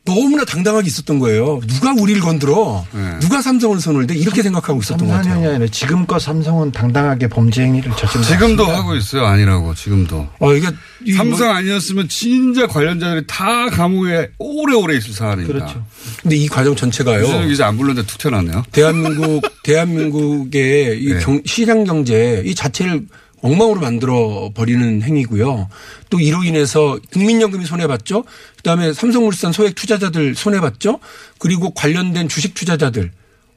[0.05, 1.61] 너무나 당당하게 있었던 거예요.
[1.69, 2.85] 누가 우리를 건들어?
[2.93, 3.19] 네.
[3.21, 4.15] 누가 삼성을 손을 대?
[4.17, 5.51] 이렇게 생각하고 있었던 것 3, 4년이 같아요.
[5.55, 9.27] 아니라 지금껏 삼성은 당당하게 범죄 행위를 저지른 지금도 하고 있어요.
[9.27, 10.27] 아니라고 지금도.
[10.39, 10.69] 어, 이게
[11.05, 15.53] 이 삼성 뭐- 아니었으면 진짜 관련자들이 다 감옥에 오래오래 있을 사안입니다.
[15.67, 15.85] 그렇죠.
[16.23, 17.47] 근데 이 과정 전체가요.
[17.47, 18.65] 기자 안 불렀는데 툭 튀어나왔네요.
[18.73, 21.21] 대한민국 대한민국의 이 네.
[21.21, 23.03] 경, 시장 경제 이 자체를
[23.43, 25.69] 엉망으로 만들어 버리는 행위고요.
[26.11, 28.25] 또 이로 인해서 국민연금이 손해 봤죠.
[28.59, 30.99] 그다음에 삼성물산 소액 투자자들 손해 봤죠.
[31.39, 33.11] 그리고 관련된 주식 투자자들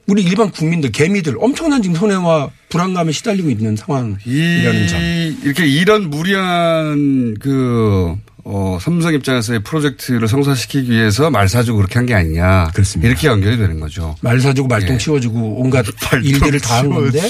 [0.08, 5.00] 우리 일반 국민들 개미들 엄청난 지금 손해와 불안감에 시달리고 있는 상황이라는 점.
[5.02, 8.16] 이, 이렇게 이런 무리한 그
[8.46, 12.72] 어, 삼성 입장에서의 프로젝트를 성사시키기 위해서 말 사주고 그렇게 한 게 아니냐.
[12.74, 13.08] 그렇습니다.
[13.10, 14.18] 이렇게 연결이 되는 거죠.
[14.20, 14.98] 말 사주고 말똥 예.
[14.98, 15.86] 치워주고 온갖
[16.22, 17.22] 일들을 다 한 건데.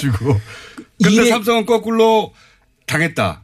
[1.01, 2.33] 근데 일에- 삼성은 거꾸로
[2.85, 3.43] 당했다.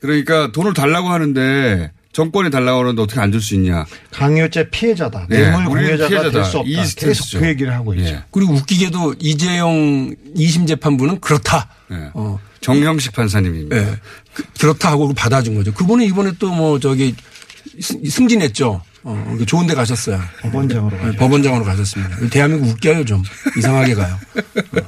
[0.00, 3.86] 그러니까 돈을 달라고 하는데 정권이 달라고 하는데 어떻게 안 줄 수 있냐.
[4.10, 5.28] 강요죄 피해자다.
[5.30, 6.30] 예, 뇌물 공여자가 피해자다.
[6.30, 6.70] 될수 없다.
[6.70, 7.38] 이 계속.
[7.38, 8.06] 그 얘기를 하고 있죠.
[8.06, 8.22] 예.
[8.30, 11.68] 그리고 웃기게도 이재용 2심 재판부는 그렇다.
[11.92, 12.10] 예.
[12.14, 13.76] 어, 정형식 판사님입니다.
[13.76, 13.96] 예.
[14.34, 15.72] 그- 그렇다 하고 받아준 거죠.
[15.72, 17.14] 그분은 이번에 또 뭐 저기
[17.80, 18.82] 승- 승진했죠.
[19.04, 20.20] 어, 그 좋은 데 가셨어요.
[20.42, 21.16] 법원장으로 네.
[21.16, 22.28] 법원장으로 가셨습니다.
[22.30, 23.22] 대한민국 웃겨요 좀.
[23.58, 24.18] 이상하게 가요.
[24.36, 24.80] 어.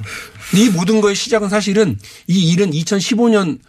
[0.55, 1.97] 이 모든 거의 시작은 사실은
[2.27, 3.59] 이 일은 2015년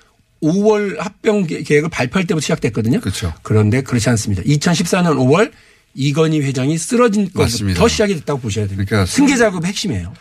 [0.43, 3.01] 5월 합병 계- 계획을 발표할 때부터 시작됐거든요.
[3.01, 3.33] 그렇죠.
[3.43, 4.43] 그런데 그렇지 않습니다.
[4.43, 5.51] 2014년 5월
[5.95, 7.31] 이건희 회장이 쓰러진.
[7.33, 8.89] 것부터 시작이 됐다고 보셔야 됩니다.
[8.89, 10.13] 그러니까 승계 작업의 핵심이에요.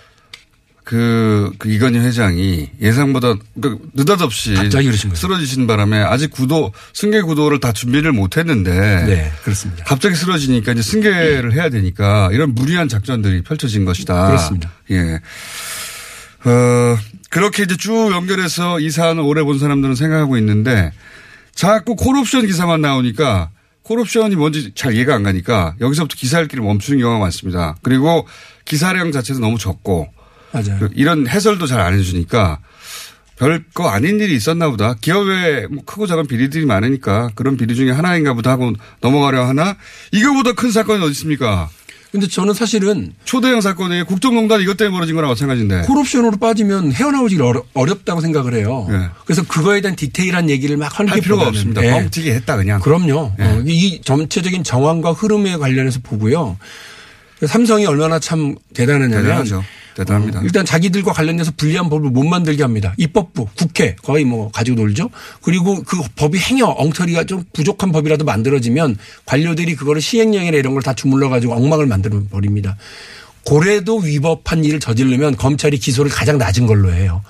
[0.86, 5.16] 그, 그 이건희 회장이 예상보다 그 느닷없이 갑자기 그러신.
[5.16, 8.72] 쓰러지신 바람에 아직 구도 승계 구도를 다 준비를 못 했는데
[9.06, 9.84] 네, 그렇습니다.
[9.84, 14.28] 갑자기 쓰러지니까 이제 승계를 해야 되니까 이런 무리한 작전들이 펼쳐진 것이다.
[14.28, 14.72] 그렇습니다.
[14.92, 15.20] 예.
[16.48, 16.98] 어,
[17.32, 20.92] 그렇게 이제 쭉 연결해서 이 사안을 오래 본 사람들은 생각하고 있는데
[21.56, 23.50] 자꾸 콜옵션 기사만 나오니까
[23.82, 27.76] 콜옵션이 뭔지 잘 이해가 안 가니까 여기서부터 기사 읽기를 멈추는 경우가 많습니다.
[27.82, 28.28] 그리고
[28.66, 30.14] 기사량 자체도 너무 적고
[30.56, 30.80] 맞아요.
[30.80, 32.60] 그 이런 해설도 잘 안 해주니까
[33.38, 34.96] 별거 아닌 일이 있었나 보다.
[35.00, 39.76] 기업에 뭐 크고 작은 비리들이 많으니까 그런 비리 중에 하나인가 보다 하고 넘어가려 하나
[40.14, 41.70] 이거보다 큰 사건이 어디 있습니까?
[42.14, 45.82] 근데 저는 사실은 초대형 사건이 국정농단 이것 때문에 벌어진 거랑 마찬가지인데.
[45.82, 48.88] 콜옵션으로 빠지면 헤어나오기 어려, 어렵 다고 생각을 해요.
[48.90, 49.10] 네.
[49.26, 51.84] 그래서 그거에 대한 디테일한 얘기를 막 하는 할게 필요가 없습니다.
[51.84, 51.92] 예.
[51.92, 52.80] 뻥튀기 했다 그냥.
[52.80, 53.34] 그럼요.
[53.38, 53.44] 예.
[53.44, 56.58] 어, 이 전체적인 정황과 흐름에 관련해서 보고요.
[57.46, 59.66] 삼성이 얼마나 참 대단하냐면 대단하죠.
[59.96, 60.40] 대단합니다.
[60.40, 62.94] 어, 일단 자기들과 관련돼서 불리한 법을 못 만들게 합니다.
[62.98, 65.10] 입법부, 국회 거의 뭐 가지고 놀죠.
[65.42, 70.94] 그리고 그 법이 행여 엉터리가 좀 부족한 법이라도 만들어지면 관료들이 그거를 시행령이나 이런 걸 다
[70.94, 72.76] 주물러 가지고 엉망을 만들어 버립니다.
[73.44, 77.22] 고래도 위법한 일을 저지르면 검찰이 기소를 가장 낮은 걸로 해요.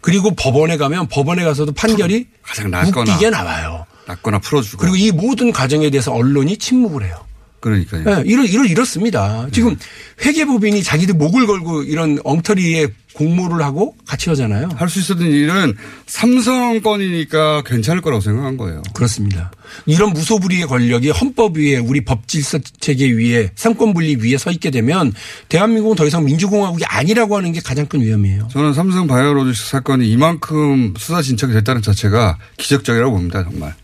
[0.00, 3.12] 그리고 법원에 가면 법원에 가서도 판결이 가장 낮거나.
[3.12, 3.86] 웃기게 나와요.
[4.06, 4.78] 낫거나 풀어주고.
[4.78, 7.16] 그리고 이 모든 과정에 대해서 언론이 침묵을 해요.
[7.64, 8.04] 그러니까요.
[8.06, 9.48] 예, 이럴, 이럴, 이렇습니다.
[9.50, 9.74] 지금
[10.22, 14.68] 회계법인이 자기들 목을 걸고 이런 엉터리에 공모를 하고 같이 하잖아요.
[14.74, 15.74] 할 수 있었던 일은
[16.06, 18.82] 삼성 건이니까 괜찮을 거라고 생각한 거예요.
[18.92, 19.50] 그렇습니다.
[19.86, 24.70] 이런 무소불위의 권력이 헌법 위에 우리 법 질서 체계 위에 상권 분리 위에 서 있게
[24.70, 25.12] 되면
[25.48, 28.48] 대한민국은 더 이상 민주공화국이 아니라고 하는 게 가장 큰 위험이에요.
[28.52, 33.44] 저는 삼성 바이오로직스 사건이 이만큼 수사 진척이 됐다는 자체가 기적적이라고 봅니다.
[33.44, 33.74] 정말.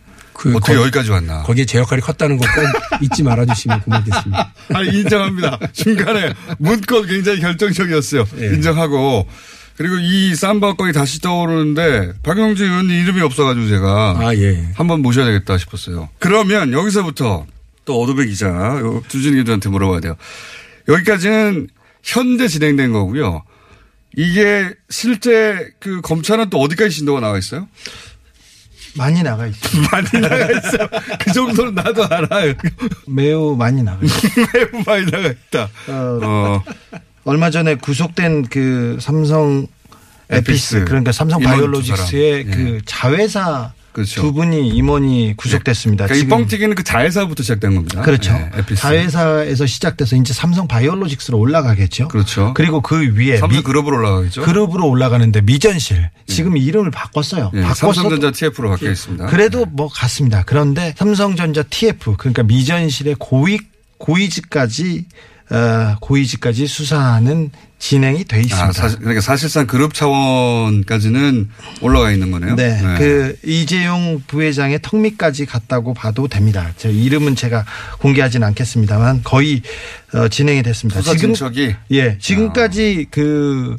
[0.40, 1.42] 그 어떻게 거- 여기까지 왔나.
[1.42, 4.52] 거기에 제 역할이 컸다는 거 꼭 잊지 말아주시면 고맙겠습니다.
[4.74, 5.58] 아니, 인정합니다.
[5.72, 8.24] 중간에 문건 굉장히 결정적이었어요.
[8.40, 8.46] 예.
[8.46, 9.28] 인정하고.
[9.76, 14.66] 그리고 이 쌈바 건이 다시 떠오르는데 박영진 의원님 이름이 없어가지고 제가 아, 예.
[14.74, 16.08] 한번 모셔야 되겠다 싶었어요.
[16.18, 17.46] 그러면 여기서부터
[17.84, 20.16] 또 어도배 기자, 요 주진 기자한테 물어봐야 돼요.
[20.88, 21.68] 여기까지는
[22.02, 23.42] 현재 진행된 거고요.
[24.16, 27.68] 이게 실제 그 검찰은 또 어디까지 신도가 나와 있어요?
[28.96, 29.82] 많이 나가 있어요.
[29.92, 30.88] 많이 나가 있어요.
[31.18, 32.54] 그 정도는 나도 알아요.
[33.06, 34.46] 매우 많이 나가 있어요.
[34.54, 35.68] 매우 많이 나가 있다.
[35.88, 36.64] 어, 어,
[37.24, 39.66] 얼마 전에 구속된 그 삼성
[40.30, 40.84] 에피스, 에피스.
[40.84, 42.56] 그러니까 삼성 임원 두 바이오로직스의 사람.
[42.56, 44.20] 그 자회사 그렇죠.
[44.20, 46.06] 두 분이 임원이 구속됐습니다.
[46.06, 48.02] 그러니까 이 뻥튀기는 그 자회사부터 시작된 겁니다.
[48.02, 48.32] 그렇죠.
[48.32, 48.74] 네.
[48.76, 52.08] 자회사에서 시작돼서 이제 삼성 바이오로직스로 올라가겠죠.
[52.08, 52.54] 그렇죠.
[52.54, 54.42] 그리고 그 위에 삼성 미- 그룹으로 올라가겠죠.
[54.42, 57.50] 그룹으로 올라가는데 미전실 지금 이름을 바꿨어요.
[57.54, 57.92] 예, 바꿨어.
[57.92, 59.26] 삼성전자 TF로 바뀌어 있습니다.
[59.26, 60.44] 그래도 뭐 같습니다.
[60.46, 63.58] 그런데 삼성전자 TF 그러니까 미전실의 고위
[63.98, 65.29] 고위직까지 어,
[66.00, 68.68] 고위직까지 수사하는 진행이 돼 있습니다.
[68.68, 71.48] 아, 사실, 그러니까 사실상 그룹 차원까지는
[71.80, 72.54] 올라가 있는 거네요.
[72.54, 76.70] 네, 그 이재용 부회장의 턱밑까지 갔다고 봐도 됩니다.
[76.76, 77.64] 저 이름은 제가
[77.98, 79.62] 공개하지는 않겠습니다만 거의
[80.12, 81.00] 어, 진행이 됐습니다.
[81.00, 81.74] 수사 진척이?
[81.92, 83.76] 예, 지금까지 그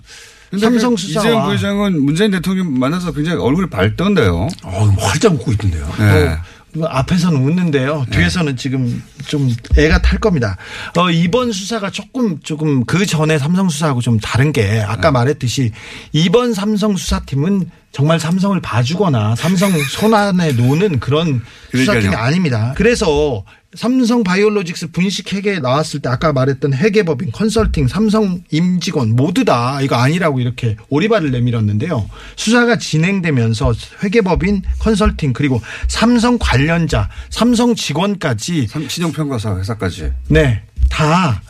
[0.50, 4.48] 근데 삼성 그 이재용 부회장은 문재인 대통령 만나서 굉장히 얼굴이 밝던데요.
[4.64, 5.88] 어, 뭐 활짝 웃고 있던데요.
[5.98, 6.26] 네.
[6.26, 6.38] 뭐
[6.82, 8.06] 앞에서는 웃는데요.
[8.12, 10.58] 뒤에서는 지금 좀 애가 탈 겁니다.
[10.98, 15.12] 어, 이번 수사가 조금 조금 그 전에 삼성 수사하고 좀 다른 게 아까 네.
[15.12, 15.72] 말했듯이
[16.14, 22.02] 이번 삼성 수사팀은 정말 삼성을 봐주거나 삼성 손안에 노는 그런 그러니까요.
[22.02, 22.74] 수사팀이 아닙니다.
[22.78, 23.44] 그래서
[23.76, 29.96] 삼성 바이오로직스 분식 회계에 나왔을 때 아까 말했던 회계법인 컨설팅 삼성 임직원 모두 다 이거
[29.96, 32.10] 아니라고 이렇게 오리발을 내밀었는데요.
[32.36, 40.12] 수사가 진행되면서 회계법인 컨설팅 그리고 삼성 관련자 삼성 직원까지 삼- 신용평가사 회사까지.
[40.28, 41.42] 네, 다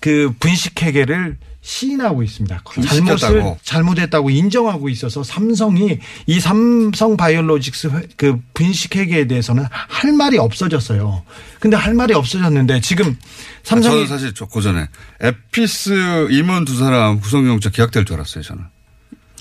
[0.00, 2.62] 그 분식 회계를 시인하고 있습니다.
[2.82, 3.16] 시켰다고.
[3.16, 10.38] 잘못을 잘못했다고 인정하고 있어서 삼성이 이 삼성 바이오로직스 회- 그 분식 회계에 대해서는 할 말이
[10.38, 11.22] 없어졌어요.
[11.60, 13.16] 근데 할 말이 없어졌는데 지금
[13.62, 14.88] 삼성이 저는 사실 저- 그 전에
[15.20, 18.64] 에피스 임원 두 사람 구속영장 기각될 줄 알았어요, 저는.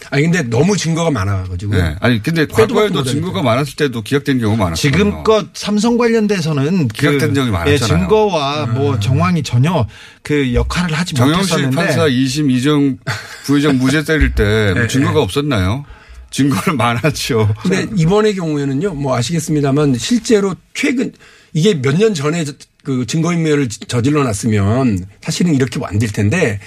[0.09, 1.95] 아니 근데 너무 증거가 많아가지고 네.
[1.99, 3.03] 아니, 근데 과거에도.
[3.03, 4.75] 증거가 많았을 때도 기각된 경우가 많았어요.
[4.91, 7.73] 지금껏 삼성 관련돼서는 기각된 적이 많았잖아요.
[7.73, 9.87] 예, 증거와 뭐 정황이 전혀
[10.23, 12.97] 그 역할을 하지 정영식 못했었는데 판사 2심 이정
[13.45, 15.85] 부회장 무죄 때릴 때뭐 증거가 없었나요?
[16.31, 17.53] 증거는 많았죠.
[17.61, 21.11] 근데 이번의 경우에는요, 뭐 아시겠습니다만 실제로 최근
[21.53, 26.59] 이게 몇 년 전에 저- 그 증거인멸을 저질러 놨으면 사실은 이렇게 안 될 텐데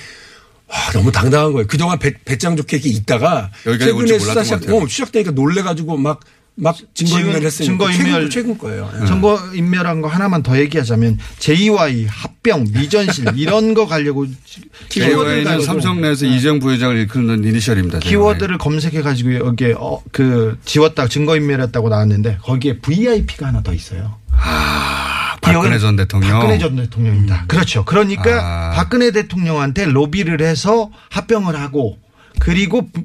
[0.74, 1.66] 와, 너무 당당한 거예요.
[1.68, 4.68] 그동안 배, 배짱 좋게 이렇게 있다가 최근에 수사 것 시작.
[4.74, 6.18] 어, 시작되니까 놀래가지고 막,
[6.56, 7.64] 막 증거인멸 했으니까.
[7.64, 8.90] 증거인멸 최근, 최근 거예요.
[9.00, 9.06] 예.
[9.06, 14.26] 증거 인멸한 거 하나만 더 얘기하자면 JY 합병 미전실 이런 거 가려고
[14.88, 18.00] 가지고 삼성 내에서 이정 부회장을 일컫는 이니셜입니다.
[18.00, 24.18] 키워드를 검색해 가지고 여기에 어, 그 지웠다 증거 인멸했다고 나왔는데 거기에 VIP가 하나 더 있어요.
[24.36, 24.83] 아,
[25.52, 26.30] 박근혜 전 대통령.
[26.32, 27.44] 박근혜 전 대통령입니다.
[27.48, 27.84] 그렇죠.
[27.84, 28.70] 그러니까 아.
[28.74, 31.98] 박근혜 대통령한테 로비를 해서 합병을 하고
[32.40, 33.04] 그리고 부-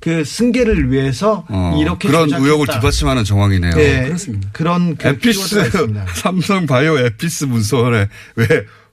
[0.00, 2.44] 그 승계를 위해서 어, 이렇게 그런 조작했다.
[2.44, 3.72] 의혹을 뒷받침하는 정황이네요.
[3.74, 4.48] 네, 그렇습니다.
[4.52, 6.06] 그런 그 에피스 키워드가 있습니다.
[6.14, 8.46] 삼성 바이오 에피스 문서원에 왜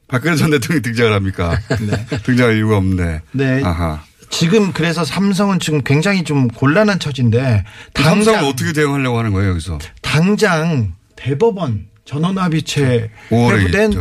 [0.07, 1.59] 박근혜 전 대통령이 등장을 합니까?
[2.25, 3.21] 등장할 이유가 없네.
[3.31, 3.61] 네.
[3.63, 4.03] 아하.
[4.29, 9.49] 지금 그래서 삼성은 지금 굉장히 좀 곤란한 처지인데 그 삼성은 당장 어떻게 대응하려고 하는 거예요
[9.49, 9.79] 여기서?
[10.03, 13.93] 당장 대법원 전원합의체 회부된.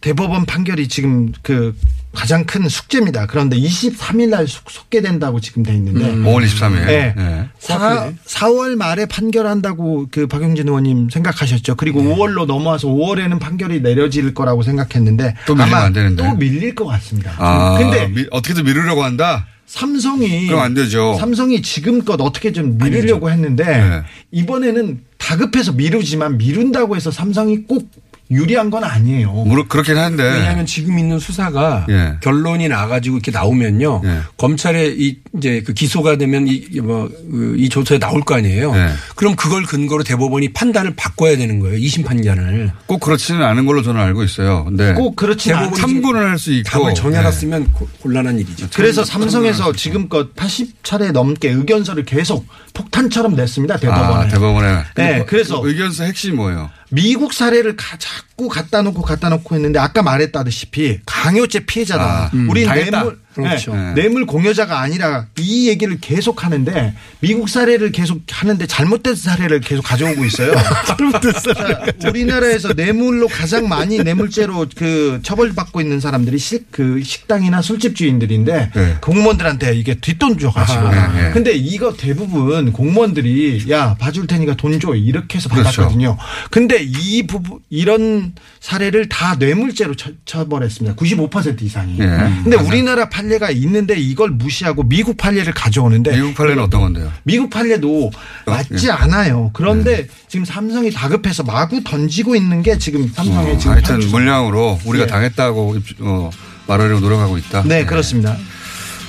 [0.00, 1.76] 대법원 판결이 지금 그
[2.12, 3.26] 가장 큰 숙제입니다.
[3.26, 6.86] 그런데 23일 날 속- 속개된다고 지금 돼 있는데 5월 23일.
[6.86, 7.14] 네.
[7.16, 7.48] 네.
[7.60, 11.76] 4, 4월 말에 판결한다고 그 박용진 의원님 생각하셨죠.
[11.76, 16.22] 그리고 5월로 넘어와서 5월에는 판결이 내려질 거라고 생각했는데 또 밀리면 아마 안 되는데.
[16.22, 17.32] 또 밀릴 것 같습니다.
[17.38, 19.46] 아, 근데 미- 어떻게든 미루려고 한다.
[19.66, 21.16] 삼성이 그럼 안 되죠.
[21.18, 24.02] 삼성이 지금껏 어떻게 좀 미루려고 했는데 네.
[24.32, 27.88] 이번에는 다급해서 미루지만 미룬다고 해서 삼성이 꼭
[28.32, 29.30] 유리한 건 아니에요.
[29.30, 30.22] 뭐 그렇긴 한데.
[30.24, 32.14] 왜냐하면 지금 있는 수사가 예.
[32.22, 34.02] 결론이 나가지고 이렇게 나오면요.
[34.04, 34.18] 예.
[34.36, 38.72] 검찰에 이 이제 그 기소가 되면 이 뭐이 조서에 나올 거 아니에요.
[38.74, 38.88] 예.
[39.16, 41.76] 그럼 그걸 근거로 대법원이 판단을 바꿔야 되는 거예요.
[41.78, 42.72] 2심 판단을.
[42.86, 44.64] 꼭 그렇지는 않은 걸로 저는 알고 있어요.
[44.64, 46.68] 근데 꼭 그렇지 않 대법원이 참고는 할 수 있고.
[46.70, 46.94] 답을 네.
[46.94, 48.66] 정해놨으면 고- 곤란한 일이죠.
[48.74, 53.76] 그래서 삼성에서 지금껏 80차례 넘게 의견서를 계속 폭탄처럼 냈습니다.
[53.76, 54.24] 대법원에.
[54.24, 54.78] 아, 대법원에.
[54.96, 56.70] 네, 그 그래서 의견서 핵심이 뭐예요?
[56.92, 62.04] 미국 사례를 가, 자꾸 갖다 놓고 갖다 놓고 했는데 아까 말했다시피 강요죄 피해자다.
[62.26, 62.98] 아, 우리 당했다.
[62.98, 63.74] 뇌물 그렇죠.
[63.74, 69.82] 네, 뇌물 공여자가 아니라 이 얘기를 계속 하는데 미국 사례를 계속 하는데 잘못된 사례를 계속
[69.82, 70.52] 가져오고 있어요.
[70.86, 71.76] 잘못된 사례.
[72.08, 78.96] 우리나라에서 뇌물로 가장 많이 뇌물죄로 그 처벌받고 있는 사람들이 식, 그 식당이나 술집 주인들인데 네.
[79.00, 80.78] 공무원들한테 이게 뒷돈 줘가지고.
[80.80, 81.30] 아, 네, 네.
[81.32, 85.64] 근데 이거 대부분 공무원들이 야 봐줄 테니까 돈 줘 이렇게 해서 그렇죠.
[85.82, 86.16] 받았거든요.
[86.50, 90.96] 근데 이 부분 이런 사례를 다 뇌물죄로 처, 처벌했습니다.
[90.96, 91.98] 95% 이상이.
[92.00, 92.06] 예.
[92.42, 97.12] 근데 우리나라 판 례가 있는데 이걸 무시하고 미국 판례를 가져오는데 미국 판례는 어떤 건데요?
[97.22, 98.10] 미국 판례도
[98.46, 99.50] 맞지 않아요.
[99.52, 104.10] 그런데 지금 삼성이 다급해서 마구 던지고 있는 게 지금 삼성의 지금 어, 하여튼 현실.
[104.10, 105.08] 물량으로 우리가 예.
[105.08, 106.30] 당했다고 입- 어,
[106.66, 107.62] 말하려고 노력하고 있다.
[107.66, 108.36] 네 그렇습니다.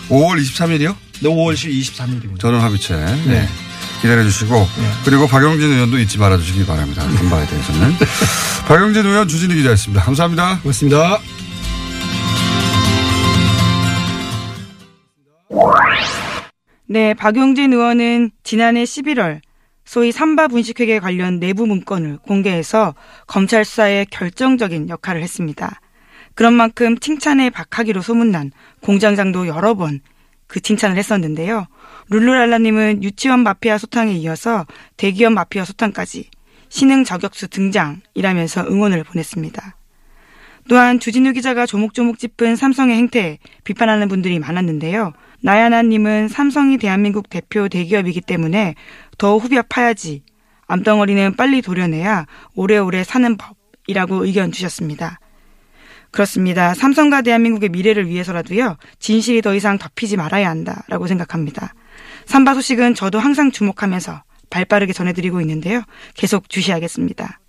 [0.09, 0.95] 5월 23일이요?
[1.21, 2.39] 네, 5월 23일입니다.
[2.39, 2.95] 전원 합의체.
[3.25, 3.47] 네.
[4.01, 4.67] 기다려 주시고
[5.05, 7.07] 그리고 박용진 의원도 잊지 말아 주시기 바랍니다.
[7.07, 7.95] 금바에 대해서는.
[8.67, 10.03] 박용진 의원 주진희 기자였습니다.
[10.03, 10.59] 감사합니다.
[10.61, 11.19] 고맙습니다.
[16.85, 19.41] 네, 박용진 의원은 지난해 11월
[19.85, 22.95] 소위 삼바 분식회계 관련 내부 문건을 공개해서
[23.27, 25.79] 검찰 수사에 결정적인 역할을 했습니다.
[26.35, 30.01] 그런 만큼 칭찬에 박하기로 소문난 공장장도 여러 번
[30.53, 31.65] 그 칭찬을 했었는데요.
[32.11, 34.67] 룰루랄라님은 유치원 마피아 소탕에 이어서
[34.97, 36.29] 대기업 마피아 소탕까지
[36.69, 39.75] 신흥 저격수 등장이라면서 응원을 보냈습니다.
[40.69, 45.13] 또한 주진우 기자가 조목조목 짚은 삼성의 행태에 비판하는 분들이 많았는데요.
[45.43, 48.75] 나야나님은 삼성이 대한민국 대표 대기업이기 때문에
[49.17, 50.23] 더 후벼 파야지.
[50.67, 52.25] 암덩어리는 빨리 도려내야
[52.55, 55.19] 오래오래 사는 법이라고 의견 주셨습니다.
[56.11, 56.73] 그렇습니다.
[56.73, 58.77] 삼성과 대한민국의 미래를 위해서라도요.
[58.99, 61.73] 진실이 더 이상 덮이지 말아야 한다라고 생각합니다.
[62.25, 65.81] 삼바 소식은 저도 항상 주목하면서 발 빠르게 전해드리고 있는데요.
[66.13, 67.39] 계속 주시하겠습니다.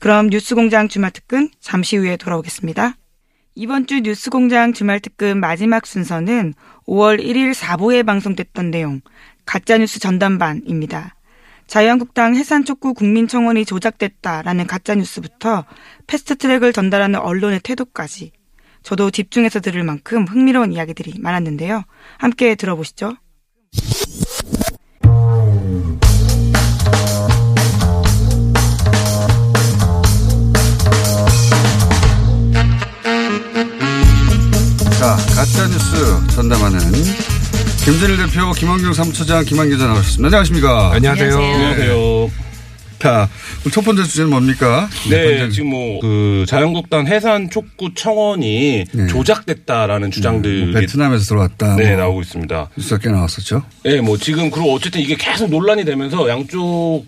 [0.00, 2.94] 그럼 뉴스 공장 주말 특근 잠시 후에 돌아오겠습니다.
[3.60, 6.54] 이번 주 뉴스공장 주말 특근 마지막 순서는
[6.86, 9.00] 5월 1일 4부에 방송됐던 내용
[9.46, 11.16] 가짜뉴스 전담반입니다.
[11.66, 15.64] 자유한국당 해산촉구 국민청원이 조작됐다라는 가짜뉴스부터
[16.06, 18.30] 패스트트랙을 전달하는 언론의 태도까지
[18.84, 21.82] 저도 집중해서 들을 만큼 흥미로운 이야기들이 많았는데요.
[22.16, 23.16] 함께 들어보시죠.
[34.98, 36.78] 자, 가짜뉴스 전담하는
[37.84, 40.26] 김진일 대표, 김원경 사무처장, 김한 기자 나오셨습니다.
[40.26, 40.92] 안녕하십니까.
[40.94, 41.32] 안녕하세요.
[41.38, 42.30] 안녕하세요.
[42.98, 43.28] 자,
[43.60, 44.88] 오늘 첫 번째 주제는 뭡니까?
[45.08, 49.06] 네, 번째 지금 뭐 그 자유한국당 해산 촉구 청원이 네.
[49.06, 51.76] 조작됐다라는 주장들이 뭐 베트남에서 들어왔다.
[51.76, 52.70] 네 뭐 나오고 있습니다.
[52.76, 53.62] 뉴스가 꽤 나왔었죠.
[53.84, 57.04] 네, 뭐 지금 그리고 어쨌든 이게 계속 논란이 되면서 양쪽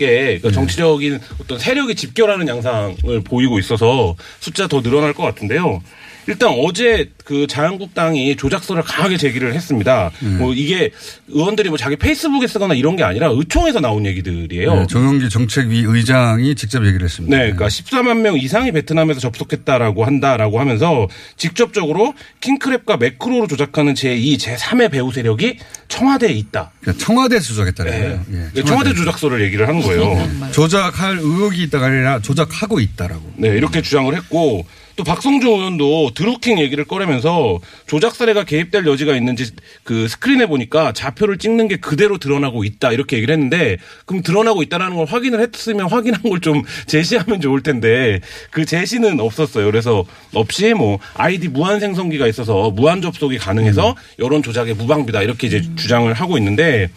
[0.00, 0.50] 에 네.
[0.50, 5.80] 정치적인 어떤 세력이 집결하는 양상을 보이고 있어서 숫자 더 늘어날 것 같은데요.
[6.26, 10.10] 일단 어제 그 자유한국당이 조작서를 강하게 제기를 했습니다.
[10.20, 10.28] 네.
[10.28, 10.90] 뭐 이게
[11.28, 14.74] 의원들이 뭐 자기 페이스북에 쓰거나 이런 게 아니라 의총에서 나온 얘기들이에요.
[14.74, 17.36] 네, 정영기 정책위 의장이 직접 얘기를 했습니다.
[17.36, 24.90] 네, 그러니까 14만 명 이상이 베트남에서 접속했다라고 한다라고 하면서 직접적으로 킹크랩과 매크로로 조작하는 제2, 제3의
[24.90, 25.58] 배후 세력이
[25.88, 26.72] 청와대에 있다.
[26.80, 28.00] 그러니까 청와대에서 조작했다는 네.
[28.00, 28.24] 거예요.
[28.32, 30.28] 예, 네, 청와대 조작서를 얘기를 하는 거예요.
[30.52, 33.32] 조작할 의혹이 있다가 아니라 조작하고 있다라고.
[33.36, 34.64] 네, 이렇게 주장을 했고
[34.96, 39.50] 또 박성중 의원도 드루킹 얘기를 꺼내면서 조작 사례가 개입될 여지가 있는지
[39.84, 44.96] 그 스크린에 보니까 좌표를 찍는 게 그대로 드러나고 있다 이렇게 얘기를 했는데 그럼 드러나고 있다라는
[44.96, 48.20] 걸 확인을 했으면 확인한 걸 좀 제시하면 좋을 텐데
[48.50, 49.64] 그 제시는 없었어요.
[49.66, 55.62] 그래서 없이 뭐 아이디 무한 생성기가 있어서 무한 접속이 가능해서 여론 조작의 무방비다 이렇게 이제
[55.76, 56.90] 주장을 하고 있는데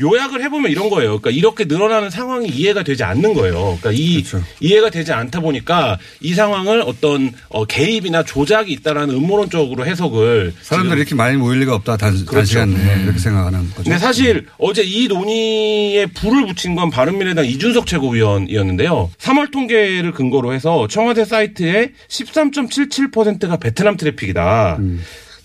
[0.00, 1.20] 요약을 해보면 이런 거예요.
[1.20, 3.78] 그러니까 이렇게 늘어나는 상황이 이해가 되지 않는 거예요.
[3.80, 4.44] 그러니까 이 그렇죠.
[4.60, 11.14] 이해가 되지 않다 보니까 이 상황을 어떤 어, 개입이나 조작이 있다라는 음모론적으로 해석을 사람들이 이렇게
[11.14, 12.34] 많이 모일 리가 없다 단, 그렇죠.
[12.34, 13.84] 단시간 내에 이렇게 생각하는 거죠.
[13.84, 19.10] 근데 사실 어제 이 논의에 불을 붙인 건 바른미래당 이준석 최고위원이었는데요.
[19.18, 24.78] 3월 통계를 근거로 해서 청와대 사이트에 13.77%가 베트남 트래픽이다.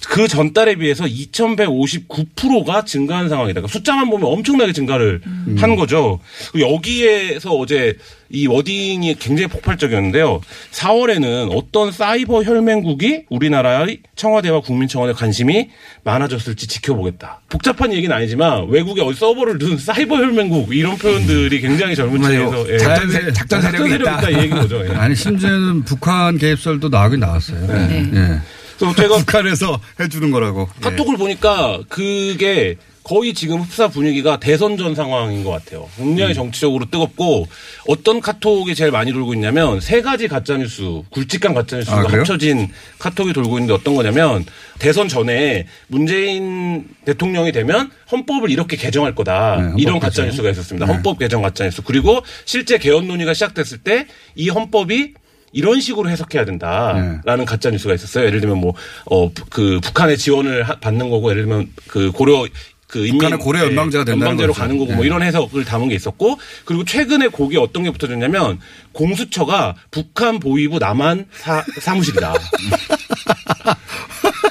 [0.09, 3.61] 그 전달에 비해서 2,159%가 증가한 상황이다.
[3.61, 5.21] 그러니까 숫자만 보면 엄청나게 증가를
[5.57, 6.19] 한 거죠.
[6.59, 7.95] 여기에서 어제
[8.31, 10.41] 이 워딩이 굉장히 폭발적이었는데요.
[10.71, 15.69] 4월에는 어떤 사이버 혈맹국이 우리나라의 청와대와 국민청원에 관심이
[16.03, 17.41] 많아졌을지 지켜보겠다.
[17.49, 22.77] 복잡한 얘기는 아니지만 외국에 어디 서버를 둔 사이버 혈맹국 이런 표현들이 굉장히 젊은 층에서 예.
[22.79, 24.29] 작전 세- 작전 세력이 있다.
[24.29, 24.83] 이 얘기인 거죠.
[24.87, 24.93] 예.
[24.95, 27.67] 아니 심지어는 북한 개입설도 나오긴 나왔어요.
[27.67, 28.09] 네.
[28.13, 28.39] 예.
[28.79, 30.69] 그래서 제가 북한에서 해주는 거라고.
[30.77, 30.81] 예.
[30.89, 35.89] 카톡을 보니까 그게 거의 지금 흡사 분위기가 대선 전 상황인 것 같아요.
[35.97, 36.09] 음.
[36.09, 37.47] 굉장히 정치적으로 뜨겁고
[37.87, 42.03] 어떤 카톡이 제일 많이 돌고 있냐면 세 가지 가짜뉴스, 굵직한 가짜뉴스가 아?
[42.07, 42.69] 합쳐진
[42.99, 44.45] 카톡이 돌고 있는데 어떤 거냐면
[44.77, 49.55] 대선 전에 문재인 대통령이 되면 헌법을 이렇게 개정할 거다.
[49.75, 49.99] 네, 이런.
[49.99, 50.85] 가짜뉴스가 있었습니다.
[50.85, 50.93] 네.
[50.93, 51.81] 헌법 개정 가짜뉴스.
[51.83, 54.05] 그리고 실제 개헌 논의가 시작됐을 때
[54.35, 55.13] 이 헌법이
[55.51, 58.25] 이런 식으로 해석해야 된다라는 가짜 뉴스가 있었어요.
[58.25, 58.57] 예를 들면
[59.05, 62.45] 뭐어그 북한의 지원을 하- 받는 거고 예를 들면 그 고려
[62.87, 64.61] 그 인민 북한의 고려 연방제가 된다는 연방제로 거죠.
[64.61, 65.07] 가는 거고 뭐 예.
[65.07, 68.59] 이런 해석을 담은 게 있었고 그리고 최근에 거기에 어떤 게 붙어졌냐면
[69.03, 72.33] 공수처가 북한 보위부 남한 사, 사무실이다.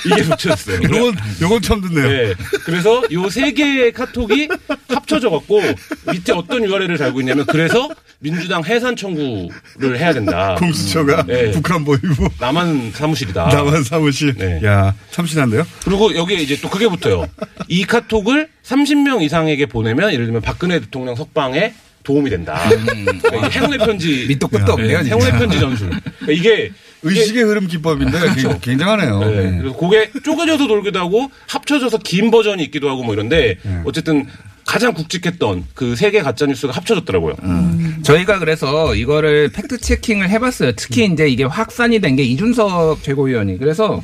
[0.06, 0.80] 이게 붙였어요.
[0.84, 2.08] 요건, 요건 처음 듣네요.
[2.08, 2.34] 네.
[2.64, 4.48] 그래서 요 세 개의 카톡이
[4.88, 5.60] 합쳐져 갖고
[6.10, 7.90] 밑에 어떤 URL을 달고 있냐면 그래서
[8.20, 10.54] 민주당 해산 청구를 해야 된다.
[10.58, 11.50] 공수처가 네.
[11.50, 13.48] 북한 보이고 남한 사무실이다.
[13.48, 14.34] 남한 사무실.
[14.34, 14.60] 네.
[14.64, 15.66] 야 참신한데요?
[15.84, 17.26] 그리고 여기에 이제 또 그게 붙어요.
[17.68, 21.74] 이 카톡을 30명 이상에게 보내면 예를 들면 박근혜 대통령 석방에
[22.08, 22.58] 도움이 된다.
[22.70, 24.24] 그러니까 이게 행운의 편지.
[24.28, 25.02] 밑도 끝도 없네요.
[25.02, 25.10] 네.
[25.10, 25.90] 행운의 편지 전술.
[25.90, 26.70] 그러니까 이게
[27.02, 29.18] 의식의 흐름 기법인데 굉장히 굉장하네요.
[29.20, 29.26] 네.
[29.50, 29.58] 네.
[29.58, 33.80] 그래서 그게 쪼개져서 돌기도 하고 합쳐져서 긴 버전이 있기도 하고 뭐 이런데 네.
[33.84, 34.26] 어쨌든
[34.64, 37.36] 가장 굵직했던 그 세 개 가짜 뉴스가 합쳐졌더라고요.
[38.02, 40.72] 저희가 그래서 이거를 fact checking을 해봤어요.
[40.76, 44.02] 특히 이제 이게 확산이 된 게 이준석 최고위원이 그래서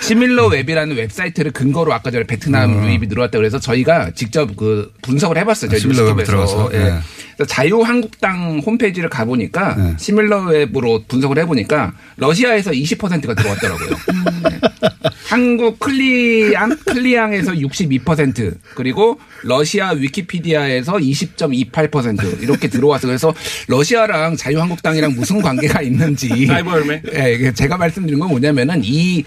[0.00, 5.70] SimilarWeb이라는 웹사이트를 근거로 아까 전에 베트남 유입이 늘어났다 그래서 저희가 직접 그 분석을 해봤어요.
[5.70, 6.30] 저희 아, SimilarWeb에 뉴스톱에서.
[6.30, 6.70] 들어가서?
[6.74, 7.00] 예.
[7.40, 7.44] 예.
[7.46, 9.94] 자유한국당 홈페이지를 가보니까 예.
[9.98, 13.88] SimilarWeb으로 분석을 해보니까 러시아에서 20%가 들어왔더라고요.
[13.88, 14.60] 네.
[15.30, 23.32] 한국 클리앙 클리앙에서 62% 그리고 러시아 위키피디아에서 20.28% 이렇게 들어와서 그래서
[23.68, 26.28] 러시아랑 자유한국당이랑 무슨 관계가 있는지?
[27.14, 29.24] 예, 이게 제가 말씀드린 건 뭐냐면은 이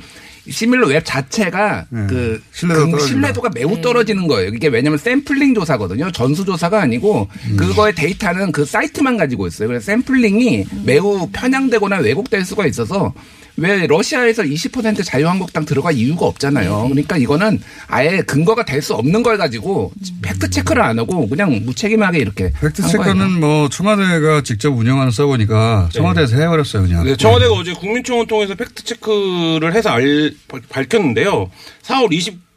[0.49, 3.07] SimilarWeb 자체가 그 신뢰도가 그.
[3.07, 4.49] 신뢰도가 매우 떨어지는 거예요.
[4.49, 6.11] 이게 왜냐면 샘플링 조사거든요.
[6.11, 9.69] 전수 조사가 아니고 그거의 데이터는 그 사이트만 가지고 있어요.
[9.69, 13.13] 그래서 샘플링이 매우 편향되거나 왜곡될 수가 있어서
[13.57, 16.83] 왜 러시아에서 20% 자유한국당 들어갈 이유가 없잖아요.
[16.89, 22.17] 그러니까 이거는 아예 근거가 될 수 없는 걸 가지고 팩트 체크를 안 하고 그냥 무책임하게
[22.19, 22.81] 이렇게 팩트.
[22.85, 27.05] 체크는 뭐 청와대가 직접 운영하는 서버니까 청와대에서 해버렸어요 그냥.
[27.05, 30.33] 네, 청와대가 어제 국민청원 통해서 팩트 체크를 해서 알,
[30.67, 31.49] 밝혔는데요.
[31.83, 32.09] 4월